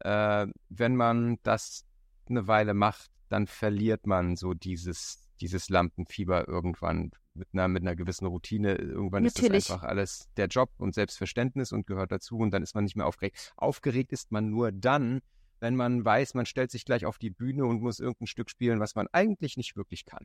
Äh, 0.00 0.46
wenn 0.68 0.96
man 0.96 1.38
das 1.42 1.84
eine 2.28 2.46
Weile 2.46 2.74
macht, 2.74 3.10
dann 3.28 3.46
verliert 3.46 4.06
man 4.06 4.36
so 4.36 4.54
dieses, 4.54 5.28
dieses 5.40 5.68
Lampenfieber 5.68 6.46
irgendwann 6.48 7.10
mit 7.34 7.48
einer, 7.52 7.68
mit 7.68 7.82
einer 7.82 7.96
gewissen 7.96 8.26
Routine. 8.26 8.76
Irgendwann 8.76 9.24
Natürlich. 9.24 9.58
ist 9.58 9.68
das 9.68 9.76
einfach 9.76 9.88
alles 9.88 10.28
der 10.36 10.46
Job 10.46 10.70
und 10.78 10.94
Selbstverständnis 10.94 11.72
und 11.72 11.86
gehört 11.86 12.12
dazu 12.12 12.38
und 12.38 12.50
dann 12.52 12.62
ist 12.62 12.74
man 12.74 12.84
nicht 12.84 12.96
mehr 12.96 13.06
aufgeregt. 13.06 13.52
Aufgeregt 13.56 14.12
ist 14.12 14.32
man 14.32 14.50
nur 14.50 14.72
dann, 14.72 15.20
wenn 15.60 15.76
man 15.76 16.04
weiß, 16.04 16.34
man 16.34 16.46
stellt 16.46 16.70
sich 16.70 16.84
gleich 16.84 17.06
auf 17.06 17.18
die 17.18 17.30
Bühne 17.30 17.64
und 17.64 17.80
muss 17.80 18.00
irgendein 18.00 18.26
Stück 18.26 18.50
spielen, 18.50 18.80
was 18.80 18.94
man 18.94 19.08
eigentlich 19.12 19.56
nicht 19.56 19.76
wirklich 19.76 20.04
kann. 20.04 20.24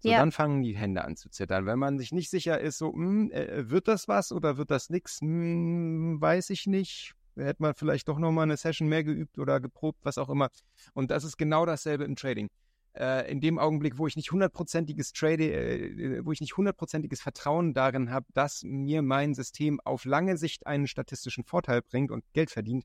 So, 0.00 0.10
ja. 0.10 0.18
dann 0.18 0.30
fangen 0.32 0.62
die 0.62 0.76
Hände 0.76 1.04
an 1.04 1.16
zu 1.16 1.28
zittern. 1.28 1.66
Wenn 1.66 1.78
man 1.78 1.98
sich 1.98 2.12
nicht 2.12 2.30
sicher 2.30 2.60
ist, 2.60 2.78
so, 2.78 2.92
mh, 2.92 3.04
hm, 3.04 3.30
äh, 3.32 3.70
wird 3.70 3.88
das 3.88 4.06
was 4.06 4.30
oder 4.32 4.56
wird 4.56 4.70
das 4.70 4.90
nix? 4.90 5.20
Mh, 5.20 5.28
hm, 5.28 6.20
weiß 6.20 6.50
ich 6.50 6.66
nicht. 6.66 7.14
Hätte 7.36 7.62
man 7.62 7.74
vielleicht 7.74 8.08
doch 8.08 8.18
nochmal 8.18 8.44
eine 8.44 8.56
Session 8.56 8.88
mehr 8.88 9.04
geübt 9.04 9.38
oder 9.38 9.60
geprobt, 9.60 10.00
was 10.02 10.18
auch 10.18 10.28
immer. 10.28 10.50
Und 10.94 11.10
das 11.10 11.24
ist 11.24 11.36
genau 11.36 11.66
dasselbe 11.66 12.04
im 12.04 12.16
Trading. 12.16 12.48
Äh, 12.94 13.30
in 13.30 13.40
dem 13.40 13.58
Augenblick, 13.58 13.98
wo 13.98 14.06
ich 14.06 14.16
nicht 14.16 14.32
hundertprozentiges 14.32 15.12
Trade, 15.12 15.52
äh, 15.52 16.24
wo 16.24 16.32
ich 16.32 16.40
nicht 16.40 16.56
hundertprozentiges 16.56 17.20
Vertrauen 17.20 17.74
darin 17.74 18.10
habe, 18.10 18.26
dass 18.34 18.62
mir 18.64 19.02
mein 19.02 19.34
System 19.34 19.80
auf 19.80 20.04
lange 20.04 20.36
Sicht 20.36 20.66
einen 20.66 20.86
statistischen 20.86 21.44
Vorteil 21.44 21.82
bringt 21.82 22.10
und 22.10 22.24
Geld 22.32 22.50
verdient, 22.50 22.84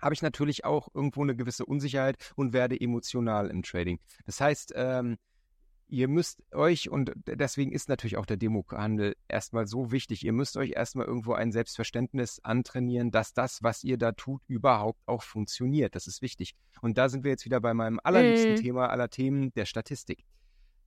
habe 0.00 0.14
ich 0.14 0.22
natürlich 0.22 0.64
auch 0.64 0.88
irgendwo 0.94 1.22
eine 1.22 1.36
gewisse 1.36 1.64
Unsicherheit 1.64 2.16
und 2.34 2.52
werde 2.52 2.80
emotional 2.80 3.50
im 3.50 3.62
Trading. 3.62 4.00
Das 4.24 4.40
heißt, 4.40 4.72
ähm, 4.74 5.16
ihr 5.90 6.08
müsst 6.08 6.42
euch, 6.52 6.88
und 6.88 7.12
deswegen 7.26 7.72
ist 7.72 7.88
natürlich 7.88 8.16
auch 8.16 8.26
der 8.26 8.36
Demohandel 8.36 9.16
erstmal 9.28 9.66
so 9.66 9.90
wichtig, 9.92 10.24
ihr 10.24 10.32
müsst 10.32 10.56
euch 10.56 10.70
erstmal 10.70 11.06
irgendwo 11.06 11.32
ein 11.32 11.52
Selbstverständnis 11.52 12.40
antrainieren, 12.42 13.10
dass 13.10 13.34
das, 13.34 13.62
was 13.62 13.84
ihr 13.84 13.98
da 13.98 14.12
tut, 14.12 14.42
überhaupt 14.46 15.02
auch 15.06 15.22
funktioniert. 15.22 15.94
Das 15.94 16.06
ist 16.06 16.22
wichtig. 16.22 16.54
Und 16.80 16.96
da 16.96 17.08
sind 17.08 17.24
wir 17.24 17.30
jetzt 17.30 17.44
wieder 17.44 17.60
bei 17.60 17.74
meinem 17.74 18.00
allerliebsten 18.02 18.52
mhm. 18.52 18.56
Thema 18.56 18.88
aller 18.88 19.10
Themen, 19.10 19.52
der 19.54 19.66
Statistik. 19.66 20.24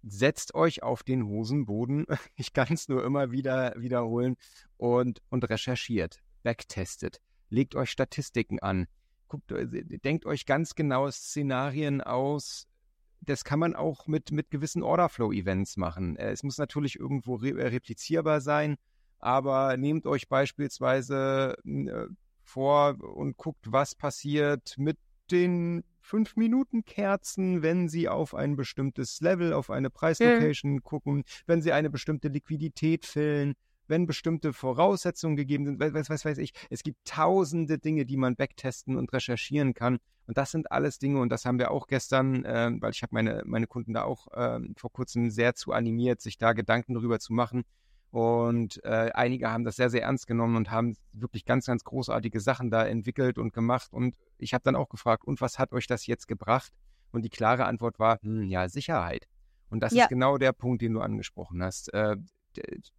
Setzt 0.02 0.56
euch 0.56 0.84
auf 0.84 1.04
den 1.04 1.26
Hosenboden, 1.26 2.06
ich 2.36 2.54
kann 2.54 2.74
es 2.74 2.88
nur 2.88 3.04
immer 3.04 3.32
wieder 3.32 3.74
wiederholen, 3.78 4.38
und, 4.78 5.22
und 5.30 5.50
recherchiert, 5.50 6.20
backtestet, 6.44 7.22
legt 7.50 7.76
euch 7.76 7.92
Statistiken 7.92 8.60
an, 8.60 8.88
guckt, 9.28 9.52
äh, 9.52 10.00
denkt 10.00 10.26
euch 10.26 10.46
ganz 10.46 10.76
genau 10.76 11.10
Szenarien 11.10 12.02
aus, 12.02 12.68
das 13.26 13.44
kann 13.44 13.60
man 13.60 13.76
auch 13.76 14.08
mit, 14.08 14.32
mit 14.32 14.52
gewissen 14.52 14.84
Orderflow-Events 14.84 15.78
machen. 15.78 16.16
Äh, 16.18 16.32
es 16.32 16.44
muss 16.44 16.58
natürlich 16.58 17.00
irgendwo 17.00 17.36
re 17.36 17.50
äh, 17.50 17.68
replizierbar 17.68 18.42
sein, 18.42 18.78
aber 19.20 19.78
nehmt 19.78 20.06
euch 20.06 20.28
beispielsweise 20.28 21.56
äh, 21.66 22.08
vor 22.44 22.98
und 23.02 23.38
guckt, 23.38 23.72
was 23.72 23.96
passiert 23.96 24.76
mit 24.78 24.98
den 25.32 25.84
5-Minuten-Kerzen, 26.04 27.62
wenn 27.62 27.88
sie 27.88 28.10
auf 28.10 28.36
ein 28.36 28.56
bestimmtes 28.56 29.22
Level, 29.22 29.54
auf 29.54 29.70
eine 29.70 29.90
Preislocation 29.90 30.74
mhm. 30.74 30.84
gucken, 30.84 31.24
wenn 31.46 31.62
sie 31.62 31.72
eine 31.72 31.90
bestimmte 31.90 32.28
Liquidität 32.28 33.06
füllen, 33.06 33.56
wenn 33.88 34.06
bestimmte 34.06 34.54
Voraussetzungen 34.54 35.36
gegeben 35.36 35.66
sind, 35.66 35.80
was, 35.80 36.10
was 36.10 36.26
weiß 36.26 36.38
ich. 36.38 36.54
Es 36.70 36.84
gibt 36.84 37.06
tausende 37.06 37.78
Dinge, 37.80 38.06
die 38.06 38.18
man 38.18 38.36
backtesten 38.36 38.98
und 38.98 39.12
recherchieren 39.14 39.74
kann. 39.74 40.00
Und 40.26 40.38
das 40.38 40.52
sind 40.52 40.72
alles 40.72 41.00
Dinge, 41.00 41.20
und 41.20 41.30
das 41.30 41.46
haben 41.46 41.60
wir 41.60 41.72
auch 41.72 41.88
gestern, 41.88 42.46
äh, 42.46 42.72
weil 42.80 42.92
ich 42.92 43.02
habe 43.02 43.14
meine, 43.14 43.44
meine 43.46 43.68
Kunden 43.68 43.94
da 43.94 44.04
auch 44.04 44.28
äh, 44.32 44.60
vor 44.78 44.92
kurzem 44.92 45.30
sehr 45.30 45.54
zu 45.54 45.74
animiert, 45.74 46.22
sich 46.22 46.38
da 46.38 46.54
Gedanken 46.54 46.94
darüber 46.94 47.20
zu 47.20 47.34
machen. 47.34 47.64
Und 48.10 48.84
äh, 48.86 49.10
einige 49.14 49.52
haben 49.52 49.64
das 49.64 49.76
sehr, 49.76 49.90
sehr 49.90 50.04
ernst 50.04 50.28
genommen 50.28 50.56
und 50.56 50.70
haben 50.70 50.96
wirklich 51.14 51.46
ganz, 51.46 51.66
ganz 51.66 51.84
großartige 51.84 52.40
Sachen 52.40 52.70
da 52.70 52.86
entwickelt 52.86 53.40
und 53.40 53.54
gemacht. 53.54 53.92
Und 53.92 54.16
ich 54.38 54.54
habe 54.54 54.64
dann 54.64 54.76
auch 54.76 54.88
gefragt, 54.88 55.26
und 55.26 55.42
was 55.42 55.58
hat 55.58 55.74
euch 55.74 55.88
das 55.88 56.06
jetzt 56.06 56.28
gebracht? 56.28 56.72
Und 57.12 57.24
die 57.24 57.30
klare 57.30 57.66
Antwort 57.66 58.00
war, 58.00 58.20
hm, 58.22 58.48
ja, 58.50 58.70
Sicherheit. 58.70 59.28
Und 59.70 59.80
das 59.80 59.94
ja. 59.94 60.04
ist 60.04 60.10
genau 60.10 60.38
der 60.38 60.54
Punkt, 60.54 60.84
den 60.84 60.94
du 60.94 61.02
angesprochen 61.02 61.64
hast. 61.64 61.92
Äh, 61.94 62.18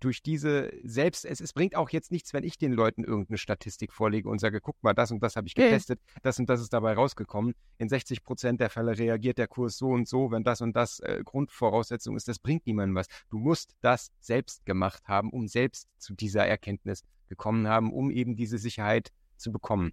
durch 0.00 0.22
diese 0.22 0.70
selbst, 0.82 1.24
es, 1.24 1.40
es 1.40 1.52
bringt 1.52 1.76
auch 1.76 1.90
jetzt 1.90 2.10
nichts, 2.10 2.32
wenn 2.32 2.44
ich 2.44 2.58
den 2.58 2.72
Leuten 2.72 3.04
irgendeine 3.04 3.38
Statistik 3.38 3.92
vorlege 3.92 4.28
und 4.28 4.38
sage, 4.38 4.60
guck 4.60 4.82
mal, 4.82 4.94
das 4.94 5.10
und 5.10 5.22
das 5.22 5.36
habe 5.36 5.46
ich 5.46 5.54
getestet, 5.54 6.00
okay. 6.02 6.20
das 6.22 6.38
und 6.38 6.48
das 6.48 6.60
ist 6.60 6.72
dabei 6.72 6.94
rausgekommen. 6.94 7.54
In 7.78 7.88
60 7.88 8.22
Prozent 8.22 8.60
der 8.60 8.70
Fälle 8.70 8.98
reagiert 8.98 9.38
der 9.38 9.48
Kurs 9.48 9.78
so 9.78 9.88
und 9.88 10.08
so, 10.08 10.30
wenn 10.30 10.44
das 10.44 10.60
und 10.60 10.74
das 10.74 11.00
äh, 11.00 11.22
Grundvoraussetzung 11.24 12.16
ist, 12.16 12.28
das 12.28 12.38
bringt 12.38 12.66
niemandem 12.66 12.96
was. 12.96 13.06
Du 13.30 13.38
musst 13.38 13.74
das 13.80 14.10
selbst 14.20 14.64
gemacht 14.66 15.02
haben, 15.06 15.30
um 15.30 15.48
selbst 15.48 15.88
zu 15.98 16.14
dieser 16.14 16.46
Erkenntnis 16.46 17.02
gekommen 17.28 17.68
haben, 17.68 17.92
um 17.92 18.10
eben 18.10 18.36
diese 18.36 18.58
Sicherheit 18.58 19.10
zu 19.36 19.52
bekommen. 19.52 19.92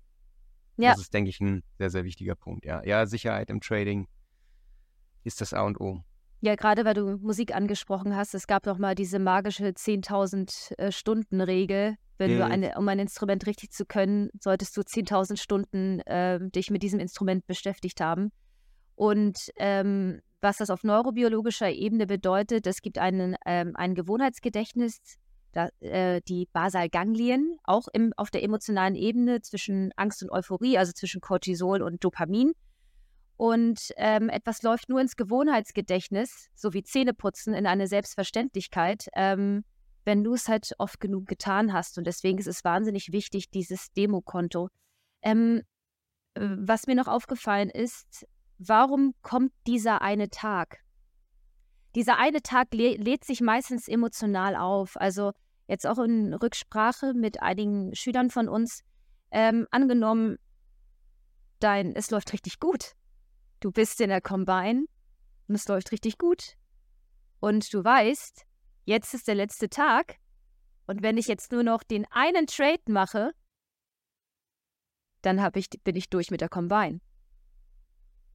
Ja. 0.77 0.91
Das 0.91 1.01
ist, 1.01 1.13
denke 1.13 1.29
ich, 1.29 1.39
ein 1.39 1.63
sehr, 1.77 1.89
sehr 1.89 2.03
wichtiger 2.03 2.35
Punkt. 2.35 2.65
Ja, 2.65 2.83
ja 2.83 3.05
Sicherheit 3.05 3.49
im 3.49 3.61
Trading 3.61 4.07
ist 5.23 5.41
das 5.41 5.53
A 5.53 5.61
und 5.61 5.79
O. 5.79 6.03
Ja, 6.43 6.55
gerade 6.55 6.85
weil 6.85 6.95
du 6.95 7.17
Musik 7.17 7.55
angesprochen 7.55 8.15
hast, 8.15 8.33
es 8.33 8.47
gab 8.47 8.63
doch 8.63 8.79
mal 8.79 8.95
diese 8.95 9.19
magische 9.19 9.65
10.000 9.65 10.75
äh, 10.77 10.91
Stunden 10.91 11.39
Regel. 11.39 11.95
Wenn 12.17 12.33
mhm. 12.33 12.37
du 12.37 12.45
eine, 12.45 12.77
um 12.77 12.87
ein 12.87 12.97
Instrument 12.97 13.45
richtig 13.45 13.71
zu 13.71 13.85
können, 13.85 14.29
solltest 14.39 14.75
du 14.75 14.81
10.000 14.81 15.37
Stunden 15.37 15.99
äh, 16.01 16.39
dich 16.49 16.71
mit 16.71 16.81
diesem 16.81 16.99
Instrument 16.99 17.45
beschäftigt 17.45 18.01
haben. 18.01 18.31
Und 18.95 19.51
ähm, 19.57 20.21
was 20.41 20.57
das 20.57 20.71
auf 20.71 20.83
neurobiologischer 20.83 21.69
Ebene 21.69 22.07
bedeutet, 22.07 22.65
es 22.65 22.81
gibt 22.81 22.97
einen, 22.97 23.35
ähm, 23.45 23.73
ein 23.75 23.93
Gewohnheitsgedächtnis, 23.93 24.99
da, 25.51 25.69
äh, 25.79 26.21
die 26.27 26.47
Basalganglien, 26.51 27.57
auch 27.63 27.87
im, 27.93 28.13
auf 28.17 28.31
der 28.31 28.41
emotionalen 28.41 28.95
Ebene 28.95 29.41
zwischen 29.41 29.91
Angst 29.95 30.23
und 30.23 30.31
Euphorie, 30.31 30.79
also 30.79 30.91
zwischen 30.91 31.21
Cortisol 31.21 31.83
und 31.83 32.03
Dopamin 32.03 32.53
und 33.41 33.91
ähm, 33.97 34.29
etwas 34.29 34.61
läuft 34.61 34.87
nur 34.87 35.01
ins 35.01 35.15
Gewohnheitsgedächtnis, 35.15 36.49
so 36.53 36.75
wie 36.75 36.83
Zähneputzen 36.83 37.55
in 37.55 37.65
eine 37.65 37.87
Selbstverständlichkeit, 37.87 39.07
ähm, 39.15 39.65
wenn 40.05 40.23
du 40.23 40.35
es 40.35 40.47
halt 40.47 40.73
oft 40.77 40.99
genug 40.99 41.25
getan 41.25 41.73
hast. 41.73 41.97
Und 41.97 42.05
deswegen 42.05 42.37
ist 42.37 42.45
es 42.45 42.63
wahnsinnig 42.63 43.11
wichtig, 43.11 43.49
dieses 43.49 43.91
Demokonto. 43.93 44.69
Ähm, 45.23 45.63
äh, 46.35 46.49
was 46.55 46.85
mir 46.85 46.93
noch 46.93 47.07
aufgefallen 47.07 47.71
ist, 47.71 48.27
warum 48.59 49.15
kommt 49.23 49.53
dieser 49.65 50.03
eine 50.03 50.29
Tag? 50.29 50.77
Dieser 51.95 52.19
eine 52.19 52.43
Tag 52.43 52.67
lä 52.75 52.95
lädt 52.97 53.25
sich 53.25 53.41
meistens 53.41 53.87
emotional 53.87 54.55
auf. 54.55 54.97
Also 54.97 55.31
jetzt 55.65 55.87
auch 55.87 55.97
in 55.97 56.35
Rücksprache 56.35 57.15
mit 57.15 57.41
einigen 57.41 57.95
Schülern 57.95 58.29
von 58.29 58.47
uns. 58.47 58.83
Ähm, 59.31 59.65
angenommen, 59.71 60.37
dein, 61.57 61.95
es 61.95 62.11
läuft 62.11 62.33
richtig 62.33 62.59
gut 62.59 62.93
du 63.61 63.71
bist 63.71 64.01
in 64.01 64.09
der 64.09 64.21
Combine 64.21 64.85
und 65.47 65.55
es 65.55 65.67
läuft 65.67 65.91
richtig 65.93 66.17
gut. 66.17 66.57
Und 67.39 67.73
du 67.73 67.83
weißt, 67.83 68.45
jetzt 68.85 69.13
ist 69.13 69.27
der 69.27 69.35
letzte 69.35 69.69
Tag 69.69 70.17
und 70.87 71.01
wenn 71.01 71.17
ich 71.17 71.27
jetzt 71.27 71.51
nur 71.51 71.63
noch 71.63 71.83
den 71.83 72.05
einen 72.11 72.47
Trade 72.47 72.81
mache, 72.89 73.31
dann 75.21 75.39
ich, 75.55 75.69
bin 75.83 75.95
ich 75.95 76.09
durch 76.09 76.31
mit 76.31 76.41
der 76.41 76.49
Combine. 76.49 76.99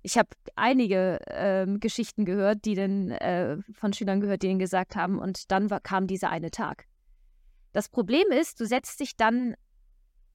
Ich 0.03 0.17
habe 0.17 0.29
einige 0.55 1.19
ähm, 1.27 1.81
Geschichten 1.81 2.25
gehört, 2.25 2.65
die 2.65 2.77
dann 2.77 3.11
äh, 3.11 3.59
von 3.73 3.93
Schülern 3.93 4.21
gehört, 4.21 4.43
die 4.43 4.47
ihnen 4.47 4.61
gesagt 4.61 4.95
haben, 4.95 5.19
und 5.19 5.51
dann 5.51 5.69
war, 5.69 5.81
kam 5.81 6.07
dieser 6.07 6.31
eine 6.31 6.53
Tag. 6.53 6.87
Das 7.73 7.89
Problem 7.89 8.31
ist, 8.31 8.61
du 8.61 8.67
setzt 8.67 9.01
dich 9.01 9.17
dann, 9.17 9.57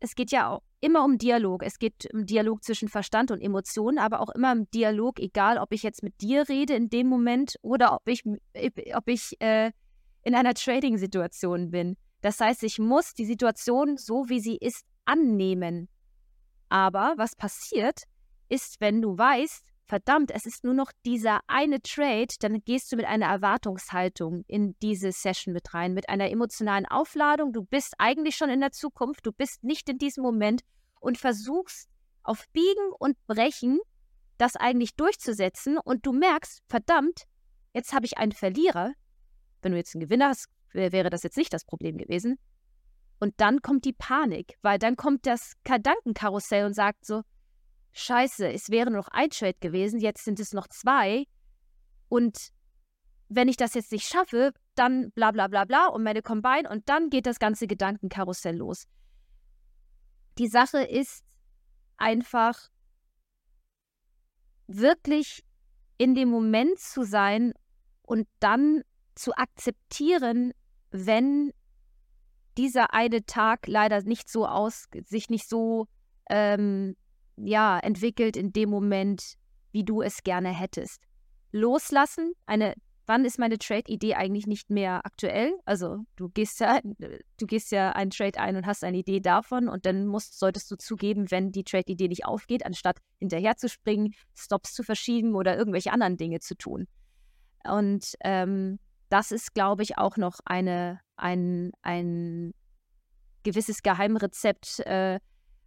es 0.02 0.14
geht 0.16 0.30
ja 0.32 0.50
auch 0.50 0.62
immer 0.82 1.06
um 1.06 1.18
Dialog. 1.18 1.64
Es 1.64 1.80
geht 1.80 2.12
um 2.14 2.26
Dialog 2.26 2.64
zwischen 2.64 2.90
Verstand 2.90 3.32
und 3.32 3.40
Emotionen, 3.40 4.00
aber 4.00 4.20
auch 4.20 4.30
immer 4.30 4.52
um 4.52 4.70
Dialog, 4.72 5.20
egal 5.20 5.58
ob 5.58 5.72
ich 5.72 5.84
jetzt 5.84 6.04
mit 6.04 6.20
dir 6.22 6.50
rede 6.50 6.74
in 6.74 6.90
dem 6.90 7.08
Moment 7.08 7.56
oder 7.62 7.94
ob 7.94 8.08
ich, 8.08 8.24
ob 8.26 9.08
ich 9.08 9.40
äh, 9.40 9.72
in 10.24 10.36
einer 10.36 10.54
Trading-Situation 10.54 11.72
bin. 11.72 11.98
Das 12.22 12.40
heißt, 12.40 12.64
ich 12.64 12.80
muss 12.80 13.14
die 13.14 13.26
Situation 13.26 13.98
so, 13.98 14.28
wie 14.28 14.40
sie 14.40 14.58
ist, 14.58 14.86
annehmen. 15.06 15.88
Aber 16.70 17.14
was 17.18 17.36
passiert, 17.36 18.04
ist, 18.50 18.82
wenn 18.82 19.02
du 19.02 19.18
weißt, 19.18 19.71
verdammt, 19.88 20.32
es 20.32 20.46
ist 20.46 20.64
nur 20.64 20.74
noch 20.74 20.92
dieser 21.06 21.42
eine 21.48 21.82
Trade, 21.82 22.34
dann 22.40 22.62
gehst 22.64 22.92
du 22.92 22.96
mit 22.96 23.06
einer 23.06 23.28
Erwartungshaltung 23.28 24.44
in 24.48 24.76
diese 24.82 25.12
Session 25.12 25.54
mit 25.54 25.74
rein, 25.74 25.94
mit 25.94 26.10
einer 26.10 26.30
emotionalen 26.30 26.86
Aufladung. 26.86 27.54
Du 27.54 27.64
bist 27.64 27.94
eigentlich 27.98 28.36
schon 28.36 28.50
in 28.50 28.62
der 28.62 28.72
Zukunft, 28.72 29.26
du 29.26 29.32
bist 29.32 29.64
nicht 29.64 29.90
in 29.90 29.98
diesem 29.98 30.24
Moment 30.24 30.62
und 31.00 31.18
versuchst 31.18 31.90
auf 32.24 32.48
Biegen 32.54 32.92
und 33.00 33.18
Brechen 33.28 33.80
das 34.38 34.56
eigentlich 34.56 34.96
durchzusetzen 34.96 35.78
und 35.78 36.06
du 36.06 36.14
merkst, 36.14 36.64
verdammt, 36.68 37.26
jetzt 37.74 37.94
habe 37.94 38.06
ich 38.06 38.18
einen 38.18 38.32
Verlierer. 38.32 38.94
Wenn 39.62 39.74
du 39.74 39.78
jetzt 39.78 39.94
einen 39.96 40.02
Gewinner 40.02 40.30
hast, 40.30 40.48
wäre 40.74 41.10
das 41.10 41.24
jetzt 41.24 41.38
nicht 41.38 41.54
das 41.54 41.66
Problem 41.66 41.98
gewesen. 41.98 42.40
Und 43.20 43.36
dann 43.38 43.62
kommt 43.62 43.86
die 43.86 43.94
Panik, 43.94 44.58
weil 44.64 44.80
dann 44.80 44.96
kommt 44.96 45.28
das 45.28 45.54
Gedankenkarussell 45.64 46.66
und 46.66 46.74
sagt 46.74 47.06
so, 47.06 47.22
scheiße, 47.94 48.52
es 48.52 48.70
wäre 48.70 48.92
noch 48.92 49.08
ein 49.10 49.30
Trade 49.30 49.58
gewesen, 49.60 50.00
jetzt 50.00 50.24
sind 50.24 50.40
es 50.40 50.54
noch 50.54 50.68
zwei. 50.68 51.26
Und 52.10 52.50
wenn 53.30 53.48
ich 53.48 53.58
das 53.58 53.74
jetzt 53.74 53.92
nicht 53.92 54.08
schaffe, 54.08 54.54
dann 54.76 55.12
bla 55.12 55.32
bla 55.32 55.48
bla 55.48 55.66
bla 55.66 55.88
und 55.88 56.04
meine 56.04 56.22
Combine 56.22 56.70
und 56.70 56.88
dann 56.90 57.10
geht 57.10 57.26
das 57.26 57.40
ganze 57.40 57.68
Gedankenkarussell 57.68 58.56
los. 58.56 58.88
Die 60.38 60.48
Sache 60.48 60.84
ist 60.84 61.24
einfach 61.98 62.70
wirklich 64.68 65.44
in 65.98 66.16
dem 66.16 66.30
Moment 66.30 66.80
zu 66.80 67.04
sein 67.04 67.54
und 68.02 68.28
dann 68.40 68.84
zu 69.16 69.36
akzeptieren, 69.36 70.54
wenn 70.90 71.54
dieser 72.58 72.94
eine 72.94 73.26
Tag 73.26 73.68
leider 73.68 74.02
nicht 74.04 74.30
so 74.30 74.48
aus, 74.48 74.88
sich 75.06 75.30
nicht 75.30 75.48
so 75.48 75.88
ähm, 76.30 76.96
ja, 77.38 77.80
entwickelt 77.80 78.38
in 78.38 78.54
dem 78.54 78.70
Moment, 78.70 79.36
wie 79.72 79.84
du 79.84 80.02
es 80.02 80.24
gerne 80.24 80.50
hättest. 80.50 81.02
Loslassen, 81.52 82.34
eine 82.46 82.76
wann 83.12 83.26
ist 83.26 83.40
meine 83.40 83.58
Trade-Idee 83.58 84.16
eigentlich 84.16 84.48
nicht 84.48 84.70
mehr 84.70 85.06
aktuell? 85.06 85.54
Also 85.66 85.98
du 86.16 86.30
gehst 86.30 86.62
ja, 86.62 86.80
du 87.38 87.46
gehst 87.46 87.72
ja 87.72 87.92
einen 87.92 88.12
Trade 88.12 88.40
ein 88.40 88.56
und 88.56 88.66
hast 88.66 88.86
eine 88.86 88.98
Idee 88.98 89.20
davon 89.20 89.68
und 89.68 89.86
dann 89.86 90.08
musst, 90.08 90.40
solltest 90.40 90.72
du 90.72 90.78
zugeben, 90.78 91.30
wenn 91.30 91.52
die 91.52 91.66
Trade-Idee 91.66 92.08
nicht 92.08 92.26
aufgeht, 92.26 92.66
anstatt 92.66 93.00
hinterher 93.20 93.58
zu 93.58 93.68
springen, 93.68 94.14
Stops 94.34 94.74
zu 94.74 94.84
verschieben 94.84 95.36
oder 95.36 95.58
irgendwelche 95.58 95.92
anderen 95.92 96.16
Dinge 96.16 96.40
zu 96.40 96.56
tun. 96.56 96.88
Und 97.66 98.16
ähm, 98.22 98.80
das 99.10 99.34
ist, 99.34 99.54
glaube 99.54 99.84
ich, 99.84 99.98
auch 99.98 100.16
noch 100.16 100.40
eine, 100.46 101.02
ein, 101.18 101.72
ein 101.82 102.54
gewisses 103.44 103.84
Geheimrezept, 103.84 104.80
äh, 104.86 105.20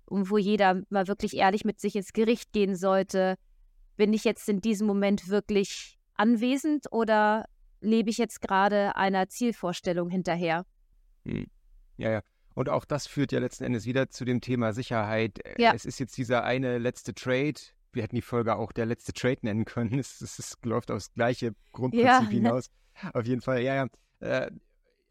wo 0.08 0.38
jeder 0.38 0.82
mal 0.90 1.08
wirklich 1.08 1.36
ehrlich 1.36 1.64
mit 1.64 1.80
sich 1.80 1.96
ins 1.96 2.12
Gericht 2.12 2.52
gehen 2.52 2.76
sollte. 2.76 3.36
Bin 3.96 4.12
ich 4.12 4.24
jetzt 4.24 4.48
in 4.48 4.60
diesem 4.60 4.86
Moment 4.86 5.28
wirklich 5.28 5.98
anwesend 6.14 6.86
oder 6.90 7.46
lebe 7.80 8.10
ich 8.10 8.18
jetzt 8.18 8.40
gerade 8.40 8.96
einer 8.96 9.28
Zielvorstellung 9.28 10.10
hinterher? 10.10 10.66
Hm. 11.24 11.46
Ja, 11.96 12.10
ja. 12.10 12.20
Und 12.54 12.68
auch 12.68 12.84
das 12.84 13.06
führt 13.06 13.32
ja 13.32 13.40
letzten 13.40 13.64
Endes 13.64 13.84
wieder 13.84 14.10
zu 14.10 14.24
dem 14.24 14.40
Thema 14.40 14.72
Sicherheit. 14.72 15.44
Äh, 15.44 15.62
ja. 15.62 15.72
Es 15.74 15.84
ist 15.84 15.98
jetzt 15.98 16.16
dieser 16.16 16.44
eine 16.44 16.78
letzte 16.78 17.14
Trade. 17.14 17.54
Wir 17.92 18.02
hätten 18.02 18.16
die 18.16 18.22
Folge 18.22 18.56
auch 18.56 18.72
der 18.72 18.86
letzte 18.86 19.12
Trade 19.12 19.38
nennen 19.42 19.64
können. 19.64 19.92
Es, 19.98 20.20
es, 20.20 20.38
es 20.38 20.56
läuft 20.64 20.90
aufs 20.90 21.12
gleiche 21.14 21.54
Grundprinzip 21.72 22.06
ja. 22.06 22.28
hinaus. 22.28 22.70
Auf 23.12 23.26
jeden 23.26 23.40
Fall, 23.40 23.62
ja, 23.62 23.74
ja. 23.74 23.86
Äh, 24.20 24.50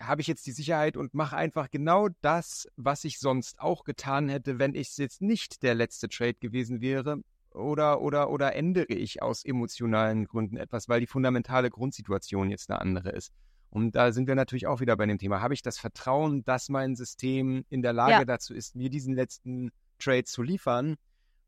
habe 0.07 0.21
ich 0.21 0.27
jetzt 0.27 0.45
die 0.45 0.51
Sicherheit 0.51 0.97
und 0.97 1.13
mache 1.13 1.35
einfach 1.35 1.69
genau 1.69 2.09
das, 2.21 2.67
was 2.75 3.03
ich 3.03 3.19
sonst 3.19 3.59
auch 3.59 3.83
getan 3.83 4.29
hätte, 4.29 4.59
wenn 4.59 4.75
es 4.75 4.97
jetzt 4.97 5.21
nicht 5.21 5.63
der 5.63 5.75
letzte 5.75 6.09
Trade 6.09 6.35
gewesen 6.35 6.81
wäre 6.81 7.21
oder, 7.51 8.01
oder, 8.01 8.29
oder 8.29 8.55
ändere 8.55 8.93
ich 8.93 9.21
aus 9.21 9.45
emotionalen 9.45 10.25
Gründen 10.25 10.57
etwas, 10.57 10.89
weil 10.89 10.99
die 10.99 11.07
fundamentale 11.07 11.69
Grundsituation 11.69 12.49
jetzt 12.49 12.69
eine 12.69 12.81
andere 12.81 13.09
ist. 13.11 13.31
Und 13.69 13.95
da 13.95 14.11
sind 14.11 14.27
wir 14.27 14.35
natürlich 14.35 14.67
auch 14.67 14.81
wieder 14.81 14.95
bei 14.95 15.05
dem 15.05 15.17
Thema. 15.17 15.41
Habe 15.41 15.55
ich 15.55 15.63
das 15.63 15.79
Vertrauen, 15.79 16.43
dass 16.45 16.69
mein 16.69 16.95
System 16.95 17.65
in 17.69 17.81
der 17.81 17.93
Lage 17.93 18.11
ja. 18.11 18.25
dazu 18.25 18.53
ist, 18.53 18.75
mir 18.75 18.89
diesen 18.89 19.15
letzten 19.15 19.71
Trade 19.97 20.25
zu 20.25 20.43
liefern? 20.43 20.95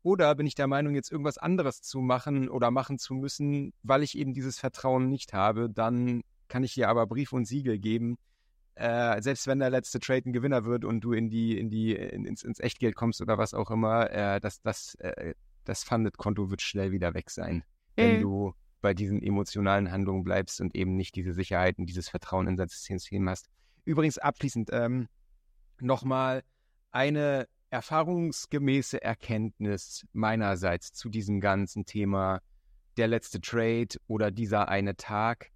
Oder 0.02 0.34
bin 0.34 0.46
ich 0.46 0.54
der 0.54 0.66
Meinung, 0.66 0.94
jetzt 0.94 1.10
irgendwas 1.10 1.38
anderes 1.38 1.82
zu 1.82 2.00
machen 2.00 2.48
oder 2.48 2.70
machen 2.70 2.98
zu 2.98 3.14
müssen, 3.14 3.72
weil 3.82 4.02
ich 4.02 4.16
eben 4.18 4.34
dieses 4.34 4.58
Vertrauen 4.58 5.08
nicht 5.08 5.34
habe? 5.34 5.70
Dann 5.70 6.22
kann 6.48 6.64
ich 6.64 6.74
dir 6.74 6.88
aber 6.88 7.06
Brief 7.06 7.32
und 7.32 7.44
Siegel 7.44 7.78
geben. 7.78 8.18
Äh, 8.76 9.20
selbst 9.22 9.46
wenn 9.46 9.58
der 9.58 9.70
letzte 9.70 10.00
Trade 10.00 10.28
ein 10.28 10.32
Gewinner 10.32 10.64
wird 10.64 10.84
und 10.84 11.00
du 11.00 11.12
in 11.12 11.28
die, 11.28 11.58
in 11.58 11.70
die, 11.70 11.94
in, 11.94 12.24
ins, 12.24 12.42
ins 12.44 12.60
Echtgeld 12.60 12.94
kommst 12.94 13.20
oder 13.20 13.38
was 13.38 13.54
auch 13.54 13.70
immer, 13.70 14.10
äh, 14.10 14.38
das, 14.40 14.60
das 14.60 14.94
äh, 14.96 15.34
das 15.66 15.84
Funded-Konto 15.84 16.50
wird 16.50 16.62
schnell 16.62 16.92
wieder 16.92 17.14
weg 17.14 17.30
sein, 17.30 17.64
wenn 17.96 18.16
mhm. 18.16 18.20
du 18.20 18.54
bei 18.80 18.94
diesen 18.94 19.22
emotionalen 19.22 19.90
Handlungen 19.90 20.24
bleibst 20.24 20.60
und 20.60 20.74
eben 20.74 20.96
nicht 20.96 21.16
diese 21.16 21.34
Sicherheit 21.34 21.78
und 21.78 21.86
dieses 21.86 22.08
Vertrauen 22.08 22.46
in 22.46 22.56
dein 22.56 22.68
System 22.68 23.28
hast. 23.28 23.48
Übrigens 23.84 24.18
abschließend 24.18 24.70
ähm, 24.72 25.08
nochmal 25.80 26.42
eine 26.92 27.48
erfahrungsgemäße 27.70 29.02
Erkenntnis 29.02 30.06
meinerseits 30.12 30.92
zu 30.92 31.08
diesem 31.08 31.40
ganzen 31.40 31.84
Thema 31.84 32.40
der 32.96 33.08
letzte 33.08 33.40
Trade 33.40 33.88
oder 34.06 34.30
dieser 34.30 34.68
eine 34.68 34.96
Tag. 34.96 35.50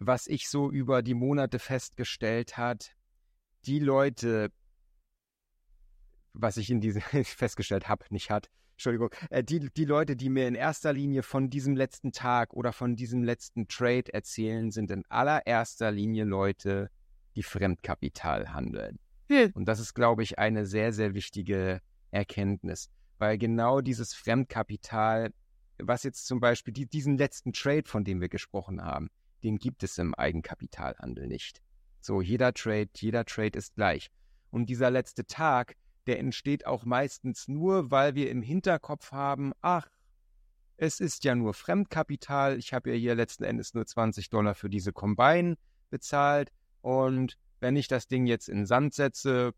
Was 0.00 0.26
ich 0.26 0.48
so 0.48 0.70
über 0.70 1.02
die 1.02 1.14
Monate 1.14 1.58
festgestellt 1.58 2.56
hat, 2.56 2.96
die 3.66 3.78
Leute, 3.78 4.50
was 6.32 6.56
ich 6.56 6.70
in 6.70 6.80
diese 6.80 7.00
festgestellt 7.24 7.88
habe, 7.88 8.04
nicht 8.08 8.30
hat, 8.30 8.50
Entschuldigung, 8.80 9.10
äh, 9.28 9.44
die, 9.44 9.68
die 9.70 9.84
Leute, 9.84 10.16
die 10.16 10.30
mir 10.30 10.48
in 10.48 10.54
erster 10.54 10.94
Linie 10.94 11.22
von 11.22 11.50
diesem 11.50 11.76
letzten 11.76 12.12
Tag 12.12 12.54
oder 12.54 12.72
von 12.72 12.96
diesem 12.96 13.22
letzten 13.22 13.68
Trade 13.68 14.10
erzählen, 14.10 14.70
sind 14.70 14.90
in 14.90 15.04
allererster 15.10 15.90
Linie 15.90 16.24
Leute, 16.24 16.90
die 17.36 17.42
Fremdkapital 17.42 18.54
handeln. 18.54 18.98
Hm. 19.28 19.50
Und 19.52 19.66
das 19.66 19.80
ist, 19.80 19.92
glaube 19.92 20.22
ich, 20.22 20.38
eine 20.38 20.64
sehr, 20.64 20.94
sehr 20.94 21.12
wichtige 21.12 21.82
Erkenntnis, 22.10 22.88
weil 23.18 23.36
genau 23.36 23.82
dieses 23.82 24.14
Fremdkapital, 24.14 25.34
was 25.78 26.02
jetzt 26.02 26.26
zum 26.26 26.40
Beispiel 26.40 26.72
die, 26.72 26.86
diesen 26.86 27.18
letzten 27.18 27.52
Trade, 27.52 27.84
von 27.86 28.02
dem 28.02 28.22
wir 28.22 28.30
gesprochen 28.30 28.82
haben, 28.82 29.10
den 29.42 29.58
gibt 29.58 29.82
es 29.82 29.98
im 29.98 30.14
Eigenkapitalhandel 30.14 31.26
nicht. 31.26 31.62
So, 32.00 32.20
jeder 32.20 32.54
Trade, 32.54 32.88
jeder 32.96 33.24
Trade 33.24 33.58
ist 33.58 33.74
gleich. 33.74 34.10
Und 34.50 34.66
dieser 34.66 34.90
letzte 34.90 35.26
Tag, 35.26 35.76
der 36.06 36.18
entsteht 36.18 36.66
auch 36.66 36.84
meistens 36.84 37.46
nur, 37.46 37.90
weil 37.90 38.14
wir 38.14 38.30
im 38.30 38.42
Hinterkopf 38.42 39.12
haben, 39.12 39.52
ach, 39.60 39.88
es 40.76 40.98
ist 40.98 41.24
ja 41.24 41.34
nur 41.34 41.52
Fremdkapital, 41.52 42.58
ich 42.58 42.72
habe 42.72 42.90
ja 42.90 42.96
hier 42.96 43.14
letzten 43.14 43.44
Endes 43.44 43.74
nur 43.74 43.86
20 43.86 44.30
Dollar 44.30 44.54
für 44.54 44.70
diese 44.70 44.92
Combine 44.92 45.56
bezahlt 45.90 46.50
und 46.80 47.36
wenn 47.60 47.76
ich 47.76 47.86
das 47.86 48.08
Ding 48.08 48.26
jetzt 48.26 48.48
in 48.48 48.64
Sand 48.64 48.94
setze, 48.94 49.52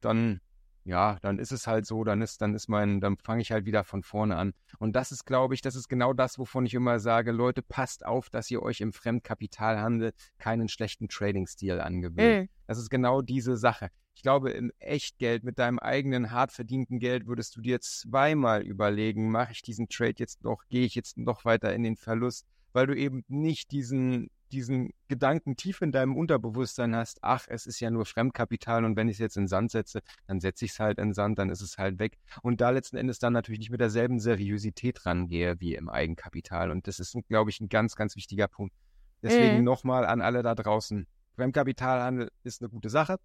dann 0.00 0.40
ja, 0.86 1.18
dann 1.20 1.40
ist 1.40 1.50
es 1.50 1.66
halt 1.66 1.84
so, 1.84 2.04
dann 2.04 2.22
ist, 2.22 2.40
dann 2.40 2.54
ist 2.54 2.68
mein, 2.68 3.00
dann 3.00 3.16
fange 3.16 3.42
ich 3.42 3.50
halt 3.50 3.66
wieder 3.66 3.82
von 3.82 4.04
vorne 4.04 4.36
an. 4.36 4.54
Und 4.78 4.94
das 4.94 5.10
ist, 5.10 5.24
glaube 5.24 5.54
ich, 5.54 5.60
das 5.60 5.74
ist 5.74 5.88
genau 5.88 6.12
das, 6.12 6.38
wovon 6.38 6.64
ich 6.64 6.74
immer 6.74 7.00
sage, 7.00 7.32
Leute, 7.32 7.60
passt 7.60 8.06
auf, 8.06 8.30
dass 8.30 8.50
ihr 8.52 8.62
euch 8.62 8.80
im 8.80 8.92
Fremdkapitalhandel 8.92 10.12
keinen 10.38 10.68
schlechten 10.68 11.08
Trading-Stil 11.08 11.80
angewöhnt. 11.80 12.42
Mhm. 12.44 12.48
Das 12.68 12.78
ist 12.78 12.88
genau 12.88 13.20
diese 13.20 13.56
Sache. 13.56 13.90
Ich 14.14 14.22
glaube, 14.22 14.50
im 14.50 14.70
Echtgeld 14.78 15.42
mit 15.42 15.58
deinem 15.58 15.80
eigenen 15.80 16.30
hart 16.30 16.52
verdienten 16.52 17.00
Geld 17.00 17.26
würdest 17.26 17.56
du 17.56 17.60
dir 17.60 17.80
zweimal 17.80 18.62
überlegen, 18.62 19.30
mache 19.30 19.52
ich 19.52 19.62
diesen 19.62 19.88
Trade 19.88 20.14
jetzt 20.18 20.44
noch, 20.44 20.62
gehe 20.68 20.86
ich 20.86 20.94
jetzt 20.94 21.18
noch 21.18 21.44
weiter 21.44 21.74
in 21.74 21.82
den 21.82 21.96
Verlust, 21.96 22.46
weil 22.72 22.86
du 22.86 22.96
eben 22.96 23.24
nicht 23.26 23.72
diesen 23.72 24.30
diesen 24.52 24.90
Gedanken 25.08 25.56
tief 25.56 25.82
in 25.82 25.92
deinem 25.92 26.16
Unterbewusstsein 26.16 26.94
hast, 26.94 27.18
ach, 27.22 27.46
es 27.48 27.66
ist 27.66 27.80
ja 27.80 27.90
nur 27.90 28.06
Fremdkapital 28.06 28.84
und 28.84 28.96
wenn 28.96 29.08
ich 29.08 29.16
es 29.16 29.20
jetzt 29.20 29.36
in 29.36 29.48
Sand 29.48 29.70
setze, 29.70 30.00
dann 30.26 30.40
setze 30.40 30.64
ich 30.64 30.72
es 30.72 30.80
halt 30.80 30.98
in 30.98 31.12
Sand, 31.12 31.38
dann 31.38 31.50
ist 31.50 31.60
es 31.60 31.78
halt 31.78 31.98
weg. 31.98 32.18
Und 32.42 32.60
da 32.60 32.70
letzten 32.70 32.96
Endes 32.96 33.18
dann 33.18 33.32
natürlich 33.32 33.60
nicht 33.60 33.70
mit 33.70 33.80
derselben 33.80 34.20
Seriosität 34.20 35.04
rangehe 35.06 35.60
wie 35.60 35.74
im 35.74 35.88
Eigenkapital. 35.88 36.70
Und 36.70 36.86
das 36.86 37.00
ist, 37.00 37.16
glaube 37.28 37.50
ich, 37.50 37.60
ein 37.60 37.68
ganz, 37.68 37.96
ganz 37.96 38.16
wichtiger 38.16 38.48
Punkt. 38.48 38.74
Deswegen 39.22 39.58
mhm. 39.58 39.64
nochmal 39.64 40.06
an 40.06 40.20
alle 40.20 40.42
da 40.42 40.54
draußen. 40.54 41.06
Fremdkapitalhandel 41.34 42.30
ist 42.44 42.62
eine 42.62 42.70
gute 42.70 42.88
Sache. 42.88 43.16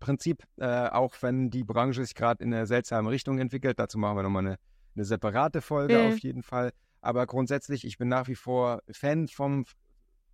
Prinzip, 0.00 0.44
äh, 0.56 0.88
auch 0.88 1.14
wenn 1.20 1.50
die 1.50 1.64
Branche 1.64 2.04
sich 2.04 2.14
gerade 2.14 2.42
in 2.42 2.54
eine 2.54 2.66
seltsame 2.66 3.10
Richtung 3.10 3.38
entwickelt, 3.38 3.78
dazu 3.78 3.98
machen 3.98 4.16
wir 4.16 4.22
nochmal 4.22 4.46
eine, 4.46 4.58
eine 4.94 5.04
separate 5.04 5.60
Folge 5.60 5.98
mhm. 5.98 6.12
auf 6.12 6.18
jeden 6.20 6.42
Fall. 6.42 6.72
Aber 7.00 7.26
grundsätzlich, 7.26 7.84
ich 7.84 7.98
bin 7.98 8.08
nach 8.08 8.28
wie 8.28 8.34
vor 8.34 8.82
Fan 8.90 9.28
vom 9.28 9.64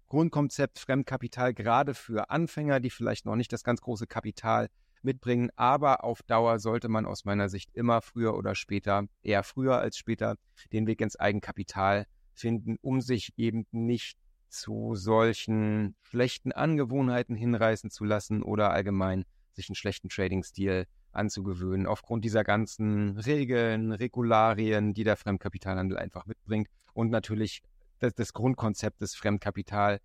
Grundkonzept 0.09 0.79
Fremdkapital 0.79 1.55
gerade 1.55 1.95
für 1.95 2.31
Anfänger, 2.31 2.81
die 2.81 2.91
vielleicht 2.91 3.27
noch 3.27 3.37
nicht 3.37 3.53
das 3.53 3.65
ganz 3.65 3.81
große 3.81 4.07
Kapital 4.07 4.69
mitbringen. 5.03 5.51
Aber 5.57 6.05
auf 6.05 6.23
Dauer 6.23 6.59
sollte 6.59 6.89
man 6.89 7.07
aus 7.07 7.25
meiner 7.25 7.49
Sicht 7.49 7.71
immer 7.75 8.01
früher 8.01 8.37
oder 8.37 8.55
später, 8.55 9.07
eher 9.23 9.43
früher 9.43 9.79
als 9.79 9.97
später, 9.97 10.37
den 10.73 10.87
Weg 10.87 11.01
ins 11.01 11.17
Eigenkapital 11.17 12.07
finden, 12.33 12.77
um 12.81 13.01
sich 13.01 13.33
eben 13.37 13.67
nicht 13.71 14.19
zu 14.49 14.95
solchen 14.95 15.97
schlechten 16.03 16.53
Angewohnheiten 16.53 17.37
hinreißen 17.37 17.91
zu 17.91 18.05
lassen 18.05 18.43
oder 18.43 18.71
allgemein 18.71 19.25
sich 19.53 19.69
einen 19.69 19.77
schlechten 19.77 20.09
Trading-Stil 20.09 20.87
anzugewöhnen, 21.13 21.87
aufgrund 21.87 22.25
dieser 22.25 22.45
ganzen 22.45 23.19
Regeln, 23.19 23.93
Regularien, 23.93 24.95
die 24.95 25.05
der 25.05 25.17
Fremdkapitalhandel 25.17 25.97
einfach 25.97 26.27
mitbringt 26.27 26.69
und 26.93 27.11
natürlich 27.11 27.63
das, 27.99 28.33
Grundkonzept 28.33 29.01
des 29.01 29.15
Fremdkapital, 29.15 30.01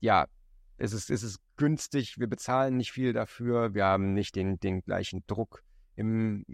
ja, 0.00 0.26
es 0.78 0.92
ist, 0.92 1.10
es 1.10 1.22
ist 1.22 1.38
günstig, 1.56 2.18
wir 2.18 2.26
bezahlen 2.26 2.76
nicht 2.76 2.92
viel 2.92 3.12
dafür, 3.12 3.74
wir 3.74 3.86
haben 3.86 4.12
nicht 4.12 4.36
den, 4.36 4.58
den 4.60 4.82
gleichen 4.82 5.24
Druck 5.26 5.62
im, 5.94 6.44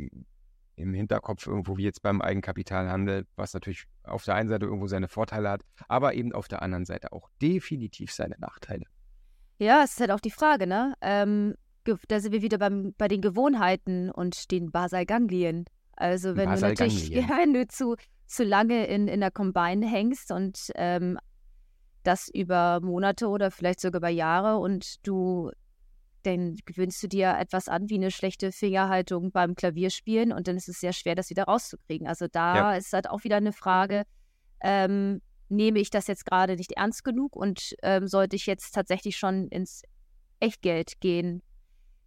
im 0.76 0.94
Hinterkopf 0.94 1.46
irgendwo 1.46 1.76
wie 1.76 1.85
jetzt 1.85 2.02
beim 2.02 2.20
Eigenkapitalhandel, 2.20 3.26
was 3.37 3.55
natürlich 3.55 3.85
auf 4.05 4.24
der 4.24 4.37
einen 4.37 4.48
Seite 4.48 4.66
irgendwo 4.66 4.87
seine 4.87 5.09
Vorteile 5.09 5.50
hat, 5.50 5.62
aber 5.88 6.14
eben 6.14 6.33
auf 6.33 6.48
der 6.48 6.62
anderen 6.62 6.85
Seite 6.85 7.12
auch 7.12 7.28
definitiv 7.40 8.12
seine 8.12 8.37
Nachteile. 8.38 8.85
Ja, 9.59 9.83
es 9.85 9.92
ist 9.92 10.00
halt 10.00 10.11
auch 10.11 10.20
die 10.20 10.31
Frage, 10.31 10.66
ne? 10.66 10.94
Ähm, 11.00 11.55
da 12.09 12.20
sind 12.20 12.33
wir 12.33 12.42
wieder 12.42 12.59
beim, 12.59 12.94
bei 12.96 13.09
den 13.09 13.20
Gewohnheiten 13.20 14.11
und 14.11 14.50
den 14.50 14.70
Basalganglien. 14.70 15.64
Also 15.96 16.37
wenn 16.37 16.50
du 16.50 16.61
natürlich 16.61 17.09
ja, 17.09 17.28
wenn 17.38 17.52
du 17.52 17.66
zu, 17.68 17.96
zu 18.33 18.45
lange 18.45 18.87
in, 18.87 19.09
in 19.09 19.21
der 19.21 19.31
Combine 19.31 19.87
hängst 19.87 20.33
und 20.33 20.71
ähm, 20.75 21.18
das 22.03 22.29
über 22.29 22.81
Monate 22.81 23.29
oder 23.29 23.51
vielleicht 23.51 23.81
sogar 23.81 24.01
über 24.01 24.09
Jahre 24.09 24.59
und 24.59 25.07
du 25.07 25.51
dann 26.25 26.57
gewöhnst 26.64 27.03
du 27.03 27.09
dir 27.09 27.37
etwas 27.38 27.68
an 27.68 27.90
wie 27.90 27.97
eine 27.97 28.12
schlechte 28.12 28.53
Fingerhaltung 28.53 29.33
beim 29.33 29.57
Klavierspielen 29.57 30.33
und 30.33 30.47
dann 30.47 30.57
ist 30.57 30.68
es 30.68 30.79
sehr 30.79 30.92
schwer, 30.92 31.16
das 31.16 31.31
wieder 31.31 31.45
rauszukriegen. 31.45 32.07
Also 32.07 32.27
da 32.31 32.55
ja. 32.55 32.75
ist 32.77 32.92
halt 32.92 33.11
auch 33.11 33.25
wieder 33.25 33.37
eine 33.37 33.53
Frage, 33.53 34.05
ähm, 34.61 35.21
nehme 35.49 35.81
ich 35.81 35.90
das 35.90 36.07
jetzt 36.07 36.25
gerade 36.25 36.57
nicht 36.57 36.73
ernst 36.73 37.03
genug 37.03 37.35
und 37.35 37.75
ähm, 37.83 38.07
sollte 38.07 38.37
ich 38.37 38.47
jetzt 38.47 38.73
tatsächlich 38.73 39.16
schon 39.16 39.49
ins 39.49 39.83
Echtgeld 40.38 41.01
gehen? 41.01 41.42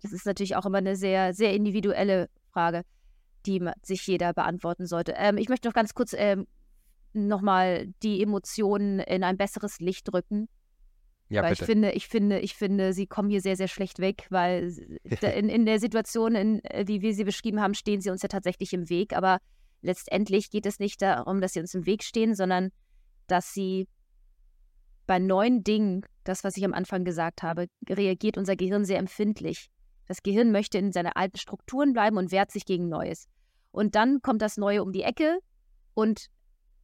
Das 0.02 0.14
ist 0.14 0.26
natürlich 0.26 0.56
auch 0.56 0.66
immer 0.66 0.78
eine 0.78 0.96
sehr, 0.96 1.34
sehr 1.34 1.54
individuelle 1.54 2.30
Frage, 2.52 2.84
die 3.46 3.62
sich 3.84 4.06
jeder 4.08 4.34
beantworten 4.34 4.86
sollte. 4.86 5.14
Ähm, 5.18 5.38
ich 5.38 5.50
möchte 5.50 5.68
noch 5.68 5.74
ganz 5.74 5.94
kurz 5.94 6.14
ähm, 6.18 6.48
nochmal 7.14 7.88
die 8.04 8.22
Emotionen 8.22 9.00
in 9.00 9.24
ein 9.24 9.38
besseres 9.38 9.80
Licht 9.80 10.12
drücken. 10.12 10.48
Ja, 11.28 11.42
weil 11.42 11.52
bitte. 11.52 11.64
ich 11.64 11.66
finde, 11.66 11.92
ich 11.92 12.08
finde, 12.08 12.40
ich 12.40 12.56
finde, 12.56 12.94
sie 12.94 13.08
kommen 13.08 13.30
hier 13.30 13.42
sehr, 13.42 13.56
sehr 13.56 13.68
schlecht 13.68 14.00
weg, 14.00 14.28
weil 14.30 15.00
in, 15.36 15.50
in 15.50 15.66
der 15.66 15.80
Situation, 15.80 16.36
in, 16.36 16.64
äh, 16.66 16.86
wie 16.88 17.02
wir 17.02 17.14
sie 17.14 17.24
beschrieben 17.24 17.62
haben, 17.62 17.74
stehen 17.74 18.02
sie 18.02 18.12
uns 18.12 18.22
ja 18.22 18.28
tatsächlich 18.28 18.74
im 18.74 18.90
Weg. 18.90 19.16
Aber 19.16 19.40
letztendlich 19.82 20.52
geht 20.52 20.66
es 20.66 20.80
nicht 20.80 21.02
darum, 21.02 21.42
dass 21.42 21.54
sie 21.54 21.62
uns 21.62 21.74
im 21.74 21.86
Weg 21.86 22.04
stehen, 22.04 22.36
sondern 22.36 22.72
dass 23.28 23.54
sie 23.54 23.88
bei 25.08 25.20
neuen 25.20 25.64
Dingen, 25.64 26.06
das, 26.24 26.44
was 26.44 26.58
ich 26.58 26.66
am 26.66 26.74
Anfang 26.74 27.06
gesagt 27.06 27.44
habe, 27.44 27.68
reagiert 27.88 28.38
unser 28.38 28.56
Gehirn 28.56 28.86
sehr 28.86 28.98
empfindlich. 28.98 29.70
Das 30.08 30.22
Gehirn 30.22 30.52
möchte 30.52 30.78
in 30.78 30.92
seinen 30.92 31.14
alten 31.14 31.38
Strukturen 31.38 31.94
bleiben 31.94 32.18
und 32.18 32.32
wehrt 32.32 32.52
sich 32.52 32.66
gegen 32.66 32.90
Neues. 32.90 33.28
Und 33.76 33.96
dann 33.96 34.22
kommt 34.22 34.42
das 34.42 34.56
Neue 34.56 34.82
um 34.82 34.94
die 34.94 35.04
Ecke 35.04 35.40
und 35.96 36.28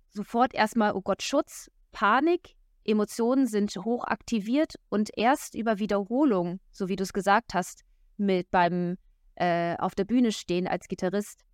sofort 0.10 0.54
erstmal, 0.54 0.92
oh 0.94 1.00
Gott, 1.00 1.24
Schutz, 1.24 1.72
Panik, 1.94 2.58
Emotionen 2.84 3.48
sind 3.48 3.74
hoch 3.78 4.04
aktiviert 4.04 4.76
und 4.90 5.10
erst 5.16 5.56
über 5.56 5.80
Wiederholung, 5.80 6.60
so 6.70 6.90
wie 6.90 6.98
du 6.98 7.04
es 7.04 7.14
gesagt 7.14 7.54
hast, 7.54 7.84
mit 8.18 8.52
beim 8.52 8.98
äh, 9.36 9.78
auf 9.78 9.96
der 9.96 10.04
Bühne 10.04 10.34
stehen 10.34 10.68
als 10.68 10.90
Gitarrist, 10.90 11.46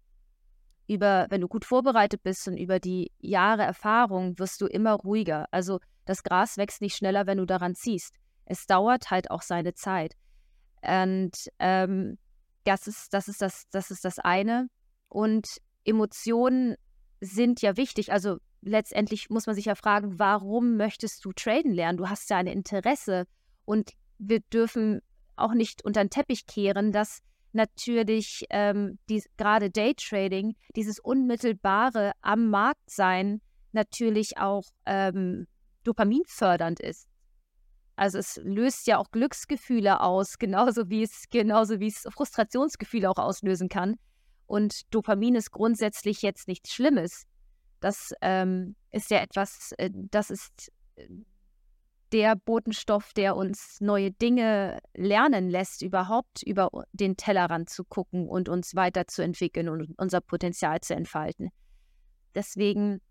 über, 0.88 1.28
wenn 1.30 1.42
du 1.42 1.48
gut 1.48 1.66
vorbereitet 1.66 2.24
bist 2.24 2.48
und 2.48 2.58
über 2.58 2.80
die 2.80 3.12
Jahre 3.20 3.62
Erfahrung, 3.62 4.40
wirst 4.40 4.60
du 4.62 4.66
immer 4.66 4.94
ruhiger. 4.94 5.46
Also 5.52 5.80
das 6.06 6.24
Gras 6.24 6.58
wächst 6.58 6.82
nicht 6.82 6.96
schneller, 6.96 7.28
wenn 7.28 7.38
du 7.38 7.46
daran 7.46 7.76
ziehst. 7.76 8.16
Es 8.46 8.66
dauert 8.66 9.12
halt 9.12 9.30
auch 9.30 9.44
seine 9.44 9.76
Zeit. 9.76 10.16
Und 10.82 11.52
ähm, 11.60 12.18
das 12.64 12.88
ist, 12.88 13.14
das 13.14 13.28
ist 13.28 13.44
das, 13.44 13.66
das 13.70 13.92
ist 13.92 14.04
das 14.04 14.18
eine. 14.18 14.68
Und 15.10 15.48
Emotionen 15.86 16.76
sind 17.22 17.62
ja 17.62 17.78
wichtig. 17.78 18.12
Also 18.12 18.38
letztendlich 18.62 19.30
muss 19.30 19.46
man 19.46 19.56
sich 19.56 19.66
ja 19.66 19.76
fragen, 19.76 20.20
warum 20.20 20.78
möchtest 20.78 21.24
du 21.26 21.32
traden 21.32 21.72
lernen? 21.72 21.98
Du 21.98 22.10
hast 22.10 22.30
ja 22.30 22.38
ein 22.38 22.48
Interesse 22.48 23.26
und 23.66 23.92
wir 24.18 24.40
dürfen 24.40 25.02
auch 25.36 25.54
nicht 25.54 25.84
unter 25.86 26.04
den 26.04 26.10
Teppich 26.10 26.46
kehren, 26.46 26.92
dass 26.92 27.22
natürlich 27.54 28.46
ähm, 28.50 29.00
die, 29.10 29.24
gerade 29.38 29.70
Daytrading, 29.70 30.56
dieses 30.76 31.00
unmittelbare 31.00 32.12
am 32.22 32.50
Markt 32.50 32.90
sein, 32.90 33.42
natürlich 33.72 34.38
auch 34.38 34.64
ähm, 34.86 35.48
dopaminfördernd 35.84 36.80
ist. 36.80 37.08
Also 37.96 38.20
es 38.20 38.40
löst 38.44 38.88
ja 38.88 38.98
auch 38.98 39.12
Glücksgefühle 39.12 40.02
aus, 40.02 40.38
genauso 40.40 40.90
wie 40.90 41.04
es, 41.04 41.26
genauso 41.30 41.80
wie 41.80 41.88
es 41.88 42.08
Frustrationsgefühle 42.10 43.10
auch 43.10 43.18
auslösen 43.18 43.70
kann. 43.70 43.96
Und 44.48 44.94
Dopamin 44.94 45.36
ist 45.36 45.52
grundsätzlich 45.52 46.22
jetzt 46.22 46.48
nichts 46.48 46.74
Schlimmes. 46.74 47.26
Das 47.80 48.14
ähm, 48.22 48.76
ist 48.92 49.12
ja 49.12 49.20
etwas, 49.20 49.74
äh, 49.78 49.92
das 49.94 50.32
ist 50.32 50.72
äh, 50.96 51.08
der 52.12 52.36
Botenstoff, 52.36 53.14
der 53.14 53.36
uns 53.36 53.82
neue 53.82 54.12
Dinge 54.12 54.80
lernen 54.96 55.50
lässt, 55.50 55.82
überhaupt 55.82 56.42
über 56.44 56.70
den 56.94 57.18
Tellerrand 57.18 57.70
zu 57.70 57.84
gucken 57.84 58.30
und 58.30 58.50
uns 58.50 58.76
weiterzuentwickeln 58.76 59.70
und 59.70 59.94
unser 59.98 60.22
Potenzial 60.22 60.80
zu 60.82 60.96
entfalten. 60.96 61.50
Deswegen, 62.34 63.02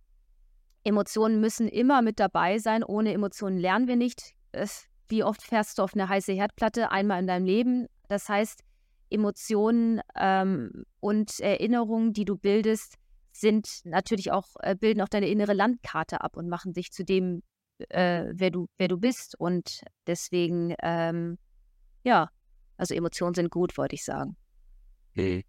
Emotionen 0.85 1.41
müssen 1.41 1.69
immer 1.69 2.01
mit 2.01 2.21
dabei 2.21 2.59
sein. 2.59 2.83
Ohne 2.85 3.13
Emotionen 3.13 3.59
lernen 3.59 3.89
wir 3.89 3.97
nicht. 3.97 4.35
Es, 4.53 4.87
wie 5.09 5.25
oft 5.25 5.43
fährst 5.43 5.79
du 5.79 5.83
auf 5.83 5.95
eine 5.95 6.09
heiße 6.09 6.33
Herdplatte 6.33 6.91
einmal 6.91 7.21
in 7.21 7.27
deinem 7.27 7.45
Leben? 7.45 7.87
Das 8.09 8.29
heißt, 8.29 8.63
Emotionen 9.11 10.01
ähm, 10.17 10.85
und 11.01 11.41
Erinnerungen, 11.41 12.13
die 12.13 12.25
du 12.25 12.37
bildest, 12.37 12.97
sind 13.33 13.81
natürlich 13.85 14.33
auch, 14.33 14.49
äh, 14.61 14.75
bilden 14.75 15.03
auch 15.03 15.09
deine 15.09 15.29
innere 15.29 15.53
Landkarte 15.53 16.21
ab 16.23 16.37
und 16.37 16.49
machen 16.49 16.73
dich 16.73 16.91
zu 16.91 17.05
dem, 17.05 17.43
äh, 17.91 18.25
wer, 18.33 18.51
du, 18.51 18.69
wer 18.79 18.89
du 18.89 18.99
bist. 18.99 19.39
Und 19.39 19.83
deswegen, 20.07 20.75
ähm, 20.83 21.39
ja, 22.03 22.31
also 22.77 22.95
Emotionen 22.95 23.35
sind 23.35 23.51
gut, 23.51 23.77
wollte 23.77 23.95
ich 23.95 24.05
sagen. 24.05 24.37
Mhm. 25.15 25.43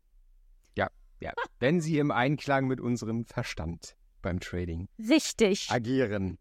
Ja, 0.76 0.90
ja. 1.20 1.34
Wenn 1.60 1.82
sie 1.82 1.98
im 1.98 2.12
Einklang 2.12 2.68
mit 2.68 2.80
unserem 2.80 3.26
Verstand 3.26 3.96
beim 4.22 4.40
Trading 4.40 4.90
Richtig. 5.00 5.70
agieren. 5.72 6.38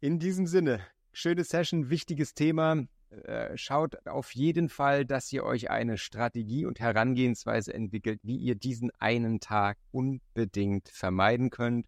In 0.00 0.18
diesem 0.18 0.46
Sinne, 0.46 0.80
schöne 1.12 1.44
Session, 1.44 1.90
wichtiges 1.90 2.34
Thema. 2.34 2.86
Äh, 3.10 3.56
schaut 3.56 4.06
auf 4.06 4.32
jeden 4.34 4.68
Fall, 4.68 5.04
dass 5.04 5.32
ihr 5.32 5.44
euch 5.44 5.68
eine 5.68 5.98
Strategie 5.98 6.64
und 6.64 6.78
Herangehensweise 6.78 7.74
entwickelt, 7.74 8.20
wie 8.22 8.36
ihr 8.36 8.54
diesen 8.54 8.92
einen 9.00 9.40
Tag 9.40 9.78
unbedingt 9.90 10.88
vermeiden 10.88 11.50
könnt. 11.50 11.86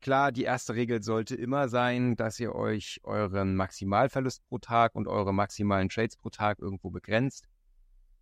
Klar, 0.00 0.30
die 0.30 0.44
erste 0.44 0.74
Regel 0.74 1.02
sollte 1.02 1.34
immer 1.34 1.68
sein, 1.68 2.16
dass 2.16 2.38
ihr 2.38 2.54
euch 2.54 3.00
euren 3.02 3.56
Maximalverlust 3.56 4.46
pro 4.48 4.58
Tag 4.58 4.94
und 4.94 5.08
eure 5.08 5.34
maximalen 5.34 5.88
Trades 5.88 6.16
pro 6.16 6.30
Tag 6.30 6.60
irgendwo 6.60 6.90
begrenzt. 6.90 7.48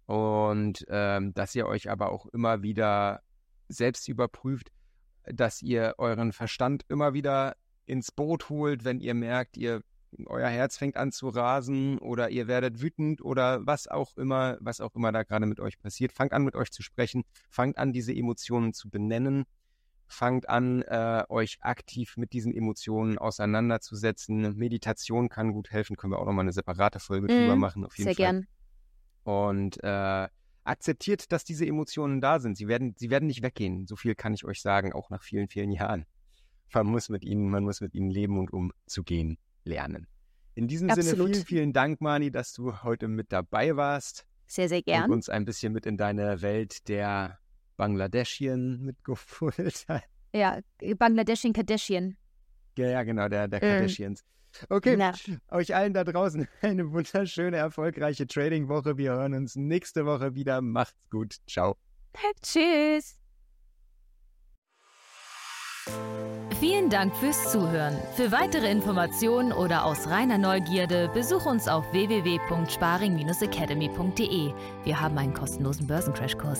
Und 0.06 0.84
ähm, 0.88 1.34
dass 1.34 1.54
ihr 1.54 1.66
euch 1.66 1.90
aber 1.90 2.12
auch 2.12 2.26
immer 2.26 2.62
wieder 2.62 3.22
selbst 3.68 4.08
überprüft, 4.08 4.72
dass 5.24 5.62
ihr 5.62 5.94
euren 5.98 6.32
Verstand 6.32 6.84
immer 6.88 7.14
wieder 7.14 7.56
ins 7.84 8.10
Boot 8.10 8.48
holt, 8.48 8.84
wenn 8.84 9.00
ihr 9.00 9.14
merkt, 9.14 9.56
ihr 9.56 9.82
euer 10.26 10.48
Herz 10.48 10.76
fängt 10.76 10.96
an 10.96 11.12
zu 11.12 11.28
rasen 11.28 11.98
oder 11.98 12.30
ihr 12.30 12.48
werdet 12.48 12.80
wütend 12.80 13.22
oder 13.22 13.64
was 13.66 13.88
auch 13.88 14.16
immer, 14.16 14.58
was 14.60 14.80
auch 14.80 14.94
immer 14.94 15.12
da 15.12 15.22
gerade 15.22 15.46
mit 15.46 15.60
euch 15.60 15.78
passiert. 15.78 16.12
Fangt 16.12 16.32
an, 16.32 16.44
mit 16.44 16.56
euch 16.56 16.70
zu 16.70 16.82
sprechen, 16.82 17.24
fangt 17.48 17.78
an, 17.78 17.92
diese 17.92 18.14
Emotionen 18.14 18.72
zu 18.72 18.90
benennen, 18.90 19.44
fangt 20.06 20.48
an, 20.48 20.82
äh, 20.82 21.24
euch 21.28 21.58
aktiv 21.62 22.16
mit 22.16 22.32
diesen 22.32 22.54
Emotionen 22.54 23.18
auseinanderzusetzen. 23.18 24.56
Meditation 24.56 25.28
kann 25.28 25.52
gut 25.52 25.70
helfen, 25.70 25.96
können 25.96 26.12
wir 26.12 26.18
auch 26.18 26.26
nochmal 26.26 26.44
eine 26.44 26.52
separate 26.52 27.00
Folge 27.00 27.26
mm, 27.26 27.28
drüber 27.28 27.56
machen, 27.56 27.84
auf 27.84 27.96
jeden 27.96 28.12
sehr 28.12 28.26
Fall. 28.26 28.32
Gern. 28.32 28.46
Und 29.22 29.82
äh, 29.84 30.28
akzeptiert, 30.64 31.30
dass 31.32 31.44
diese 31.44 31.66
Emotionen 31.66 32.20
da 32.20 32.40
sind. 32.40 32.56
Sie 32.56 32.68
werden, 32.68 32.94
sie 32.96 33.10
werden 33.10 33.26
nicht 33.26 33.42
weggehen. 33.42 33.86
So 33.86 33.96
viel 33.96 34.14
kann 34.14 34.34
ich 34.34 34.44
euch 34.44 34.60
sagen, 34.60 34.92
auch 34.92 35.10
nach 35.10 35.22
vielen, 35.22 35.48
vielen 35.48 35.70
Jahren. 35.70 36.06
Man 36.72 36.86
muss 36.86 37.08
mit 37.08 37.24
ihnen, 37.24 37.50
man 37.50 37.64
muss 37.64 37.80
mit 37.80 37.94
ihnen 37.94 38.10
leben 38.10 38.38
und 38.38 38.52
umzugehen 38.52 39.38
lernen. 39.64 40.06
In 40.54 40.68
diesem 40.68 40.90
Absolut. 40.90 41.06
Sinne 41.06 41.34
vielen, 41.34 41.46
vielen 41.46 41.72
Dank, 41.72 42.00
Mani, 42.00 42.30
dass 42.30 42.52
du 42.52 42.82
heute 42.82 43.08
mit 43.08 43.32
dabei 43.32 43.76
warst. 43.76 44.26
Sehr, 44.46 44.68
sehr 44.68 44.82
gern. 44.82 45.04
Und 45.04 45.12
uns 45.12 45.28
ein 45.28 45.44
bisschen 45.44 45.72
mit 45.72 45.86
in 45.86 45.96
deine 45.96 46.42
Welt 46.42 46.88
der 46.88 47.38
Bangladeschien 47.76 48.80
mitgeholt. 48.84 49.86
Ja, 50.34 50.60
Bangladeschien, 50.98 51.52
Kardashian. 51.52 52.16
Ja, 52.76 52.88
ja, 52.88 53.02
genau, 53.02 53.28
der, 53.28 53.48
der 53.48 53.62
ähm. 53.62 53.70
Kardashians. 53.70 54.24
Okay, 54.68 54.96
Na. 54.96 55.12
euch 55.50 55.74
allen 55.74 55.94
da 55.94 56.04
draußen 56.04 56.48
eine 56.62 56.90
wunderschöne, 56.90 57.56
erfolgreiche 57.56 58.26
Trading-Woche. 58.26 58.98
Wir 58.98 59.12
hören 59.12 59.34
uns 59.34 59.56
nächste 59.56 60.06
Woche 60.06 60.34
wieder. 60.34 60.60
Macht's 60.60 61.08
gut. 61.08 61.36
Ciao. 61.46 61.76
Tschüss. 62.42 63.19
Vielen 66.58 66.90
Dank 66.90 67.14
fürs 67.16 67.52
Zuhören. 67.52 67.96
Für 68.16 68.32
weitere 68.32 68.68
Informationen 68.70 69.52
oder 69.52 69.86
aus 69.86 70.08
reiner 70.08 70.36
Neugierde 70.36 71.08
besuch 71.14 71.46
uns 71.46 71.68
auf 71.68 71.90
www.sparing-academy.de. 71.92 74.52
Wir 74.84 75.00
haben 75.00 75.16
einen 75.16 75.32
kostenlosen 75.32 75.86
Börsencrashkurs. 75.86 76.58